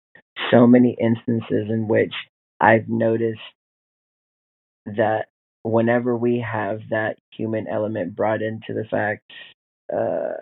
so 0.51 0.66
many 0.66 0.97
instances 1.01 1.68
in 1.71 1.88
which 1.88 2.12
I've 2.61 2.88
noticed 2.88 3.40
that 4.87 5.27
whenever 5.62 6.16
we 6.16 6.40
have 6.40 6.81
that 6.90 7.16
human 7.33 7.68
element 7.68 8.16
brought 8.16 8.42
into 8.42 8.75
the 8.75 8.85
fact, 8.90 9.23
uh, 9.95 10.33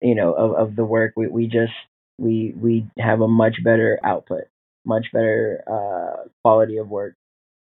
you 0.00 0.14
know, 0.14 0.32
of, 0.34 0.54
of 0.54 0.76
the 0.76 0.84
work. 0.84 1.14
We 1.16 1.28
we 1.28 1.46
just 1.46 1.72
we 2.18 2.54
we 2.60 2.86
have 2.98 3.20
a 3.20 3.28
much 3.28 3.56
better 3.64 3.98
output, 4.04 4.44
much 4.84 5.06
better 5.12 5.62
uh, 5.66 6.28
quality 6.44 6.78
of 6.78 6.88
work 6.88 7.14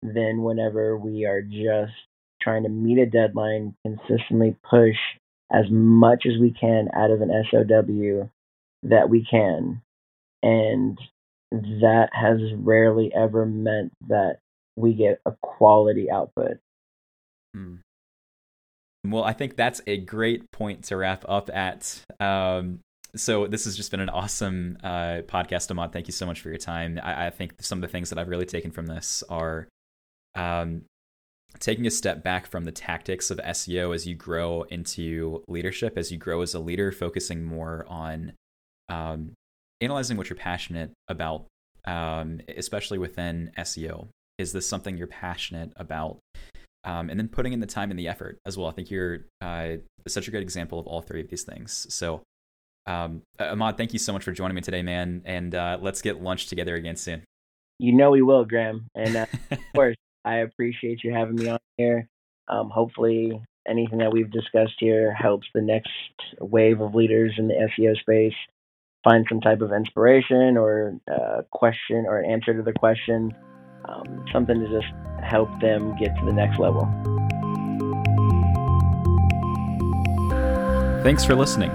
than 0.03 0.43
whenever 0.43 0.97
we 0.99 1.25
are 1.27 1.43
just 1.43 1.95
trying 2.43 2.65
to 2.65 2.69
meet 2.69 2.99
a 2.99 3.07
deadline, 3.07 3.75
consistently 3.85 4.57
push 4.69 4.97
as 5.55 5.67
much 5.71 6.25
as 6.27 6.41
we 6.41 6.51
can 6.51 6.89
out 6.95 7.11
of 7.11 7.21
an 7.21 7.31
SOW 7.51 8.31
that 8.83 9.09
we 9.09 9.27
can. 9.31 9.81
And 10.43 10.99
that 11.53 12.09
has 12.13 12.41
rarely 12.57 13.13
ever 13.15 13.47
meant 13.47 13.93
that 14.09 14.39
we 14.77 14.95
get 14.95 15.21
a 15.25 15.33
quality 15.41 16.11
output. 16.11 16.59
Hmm. 17.55 17.77
Well, 19.07 19.23
I 19.23 19.33
think 19.33 19.57
that's 19.57 19.81
a 19.87 19.99
great 19.99 20.51
point 20.51 20.85
to 20.85 20.97
wrap 20.97 21.25
up 21.29 21.51
at. 21.55 22.03
Um, 22.19 22.81
so 23.15 23.47
this 23.47 23.65
has 23.65 23.77
just 23.77 23.91
been 23.91 24.01
an 24.01 24.09
awesome 24.09 24.77
uh, 24.83 25.23
podcast, 25.29 25.71
Ahmad. 25.71 25.93
Thank 25.93 26.09
you 26.09 26.13
so 26.13 26.27
much 26.27 26.41
for 26.41 26.49
your 26.49 26.59
time. 26.59 26.99
I, 27.01 27.27
I, 27.27 27.31
think 27.31 27.55
some 27.61 27.79
of 27.79 27.83
the 27.83 27.89
things 27.89 28.11
that 28.11 28.19
I've 28.19 28.29
really 28.29 28.47
taken 28.47 28.73
from 28.73 28.87
this 28.87 29.23
are 29.29 29.69
um, 30.35 30.83
taking 31.61 31.87
a 31.87 31.91
step 31.91 32.23
back 32.23 32.47
from 32.47 32.65
the 32.65 32.73
tactics 32.73 33.31
of 33.31 33.39
SEO 33.39 33.95
as 33.95 34.07
you 34.07 34.15
grow 34.15 34.63
into 34.63 35.43
leadership, 35.49 35.97
as 35.97 36.11
you 36.11 36.19
grow 36.19 36.41
as 36.41 36.55
a 36.55 36.59
leader, 36.59 36.93
focusing 36.93 37.45
more 37.45 37.85
on 37.89 38.33
um, 38.89 39.33
analyzing 39.81 40.17
what 40.17 40.29
you're 40.29 40.37
passionate 40.37 40.93
about, 41.09 41.47
um, 41.87 42.41
especially 42.57 42.99
within 42.99 43.51
SEO. 43.59 44.09
Is 44.39 44.53
this 44.53 44.69
something 44.69 44.97
you're 44.97 45.07
passionate 45.07 45.73
about? 45.77 46.19
Um, 46.85 47.09
and 47.09 47.19
then 47.19 47.29
putting 47.29 47.53
in 47.53 47.61
the 47.61 47.67
time 47.67 47.91
and 47.91 47.99
the 47.99 48.09
effort 48.09 48.39
as 48.45 48.59
well. 48.59 48.69
I 48.69 48.73
think 48.73 48.91
you're 48.91 49.21
uh, 49.41 49.77
such 50.07 50.29
a 50.29 50.31
great 50.31 50.43
example 50.43 50.79
of 50.79 50.87
all 50.87 51.01
three 51.01 51.21
of 51.21 51.29
these 51.29 51.45
things. 51.45 51.87
So, 51.89 52.23
um, 52.87 53.23
Ahmad, 53.39 53.79
thank 53.79 53.95
you 53.95 53.99
so 53.99 54.13
much 54.13 54.23
for 54.23 54.33
joining 54.33 54.55
me 54.55 54.61
today, 54.61 54.83
man. 54.83 55.23
And 55.25 55.55
uh, 55.55 55.79
let's 55.81 56.03
get 56.03 56.21
lunch 56.21 56.49
together 56.49 56.75
again 56.75 56.97
soon. 56.97 57.23
You 57.79 57.93
know 57.93 58.11
we 58.11 58.23
will, 58.23 58.45
Graham. 58.45 58.89
And 58.95 59.17
uh, 59.17 59.27
of 59.51 59.59
course, 59.75 59.97
I 60.25 60.37
appreciate 60.37 61.05
you 61.05 61.13
having 61.13 61.37
me 61.37 61.49
on 61.49 61.59
here. 61.77 62.09
Um, 62.49 62.71
hopefully, 62.71 63.39
anything 63.69 63.99
that 63.99 64.11
we've 64.13 64.31
discussed 64.31 64.77
here 64.79 65.13
helps 65.15 65.47
the 65.55 65.61
next 65.61 65.91
wave 66.41 66.81
of 66.81 66.95
leaders 66.95 67.35
in 67.39 67.49
the 67.49 67.69
SEO 67.79 67.95
space 67.99 68.33
find 69.03 69.27
some 69.29 69.41
type 69.41 69.61
of 69.61 69.73
inspiration 69.73 70.57
or 70.57 70.97
uh, 71.13 71.43
question 71.51 72.07
or 72.07 72.25
answer 72.25 72.55
to 72.55 72.63
the 72.63 72.73
question, 72.73 73.35
um, 73.87 74.25
something 74.33 74.59
to 74.59 74.67
just 74.69 74.87
help 75.23 75.51
them 75.61 75.95
get 75.97 76.17
to 76.19 76.25
the 76.25 76.33
next 76.33 76.59
level. 76.59 76.89
Thanks 81.03 81.23
for 81.25 81.35
listening. 81.35 81.71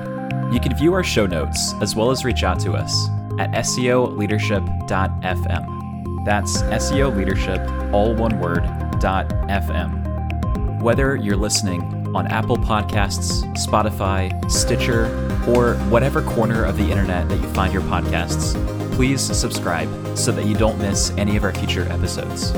You 0.51 0.59
can 0.59 0.75
view 0.75 0.95
our 0.95 1.03
show 1.03 1.27
notes 1.27 1.75
as 1.81 1.95
well 1.95 2.09
as 2.09 2.25
reach 2.25 2.43
out 2.43 2.59
to 2.61 2.73
us 2.73 3.09
at 3.37 3.51
SEOleadership.fm. 3.51 5.88
That's 6.25 6.61
SEO 6.63 7.15
Leadership, 7.15 7.59
all 7.93 8.13
one 8.13 8.39
word, 8.39 8.63
.fm. 8.99 10.81
Whether 10.81 11.15
you're 11.15 11.35
listening 11.35 11.81
on 12.15 12.27
Apple 12.27 12.57
Podcasts, 12.57 13.43
Spotify, 13.55 14.49
Stitcher, 14.49 15.05
or 15.47 15.75
whatever 15.89 16.21
corner 16.21 16.63
of 16.63 16.77
the 16.77 16.89
internet 16.89 17.27
that 17.29 17.39
you 17.39 17.47
find 17.49 17.73
your 17.73 17.81
podcasts, 17.83 18.53
please 18.95 19.21
subscribe 19.21 19.89
so 20.17 20.31
that 20.31 20.45
you 20.45 20.55
don't 20.55 20.77
miss 20.79 21.11
any 21.11 21.37
of 21.37 21.43
our 21.43 21.53
future 21.53 21.83
episodes. 21.91 22.51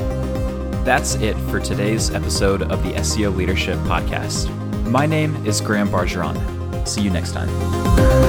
That's 0.84 1.14
it 1.16 1.36
for 1.48 1.60
today's 1.60 2.10
episode 2.10 2.62
of 2.62 2.82
the 2.82 2.92
SEO 2.94 3.34
Leadership 3.34 3.78
Podcast. 3.80 4.50
My 4.88 5.06
name 5.06 5.46
is 5.46 5.60
Graham 5.60 5.88
Bargeron. 5.88 6.36
See 6.86 7.02
you 7.02 7.10
next 7.10 7.32
time. 7.32 8.21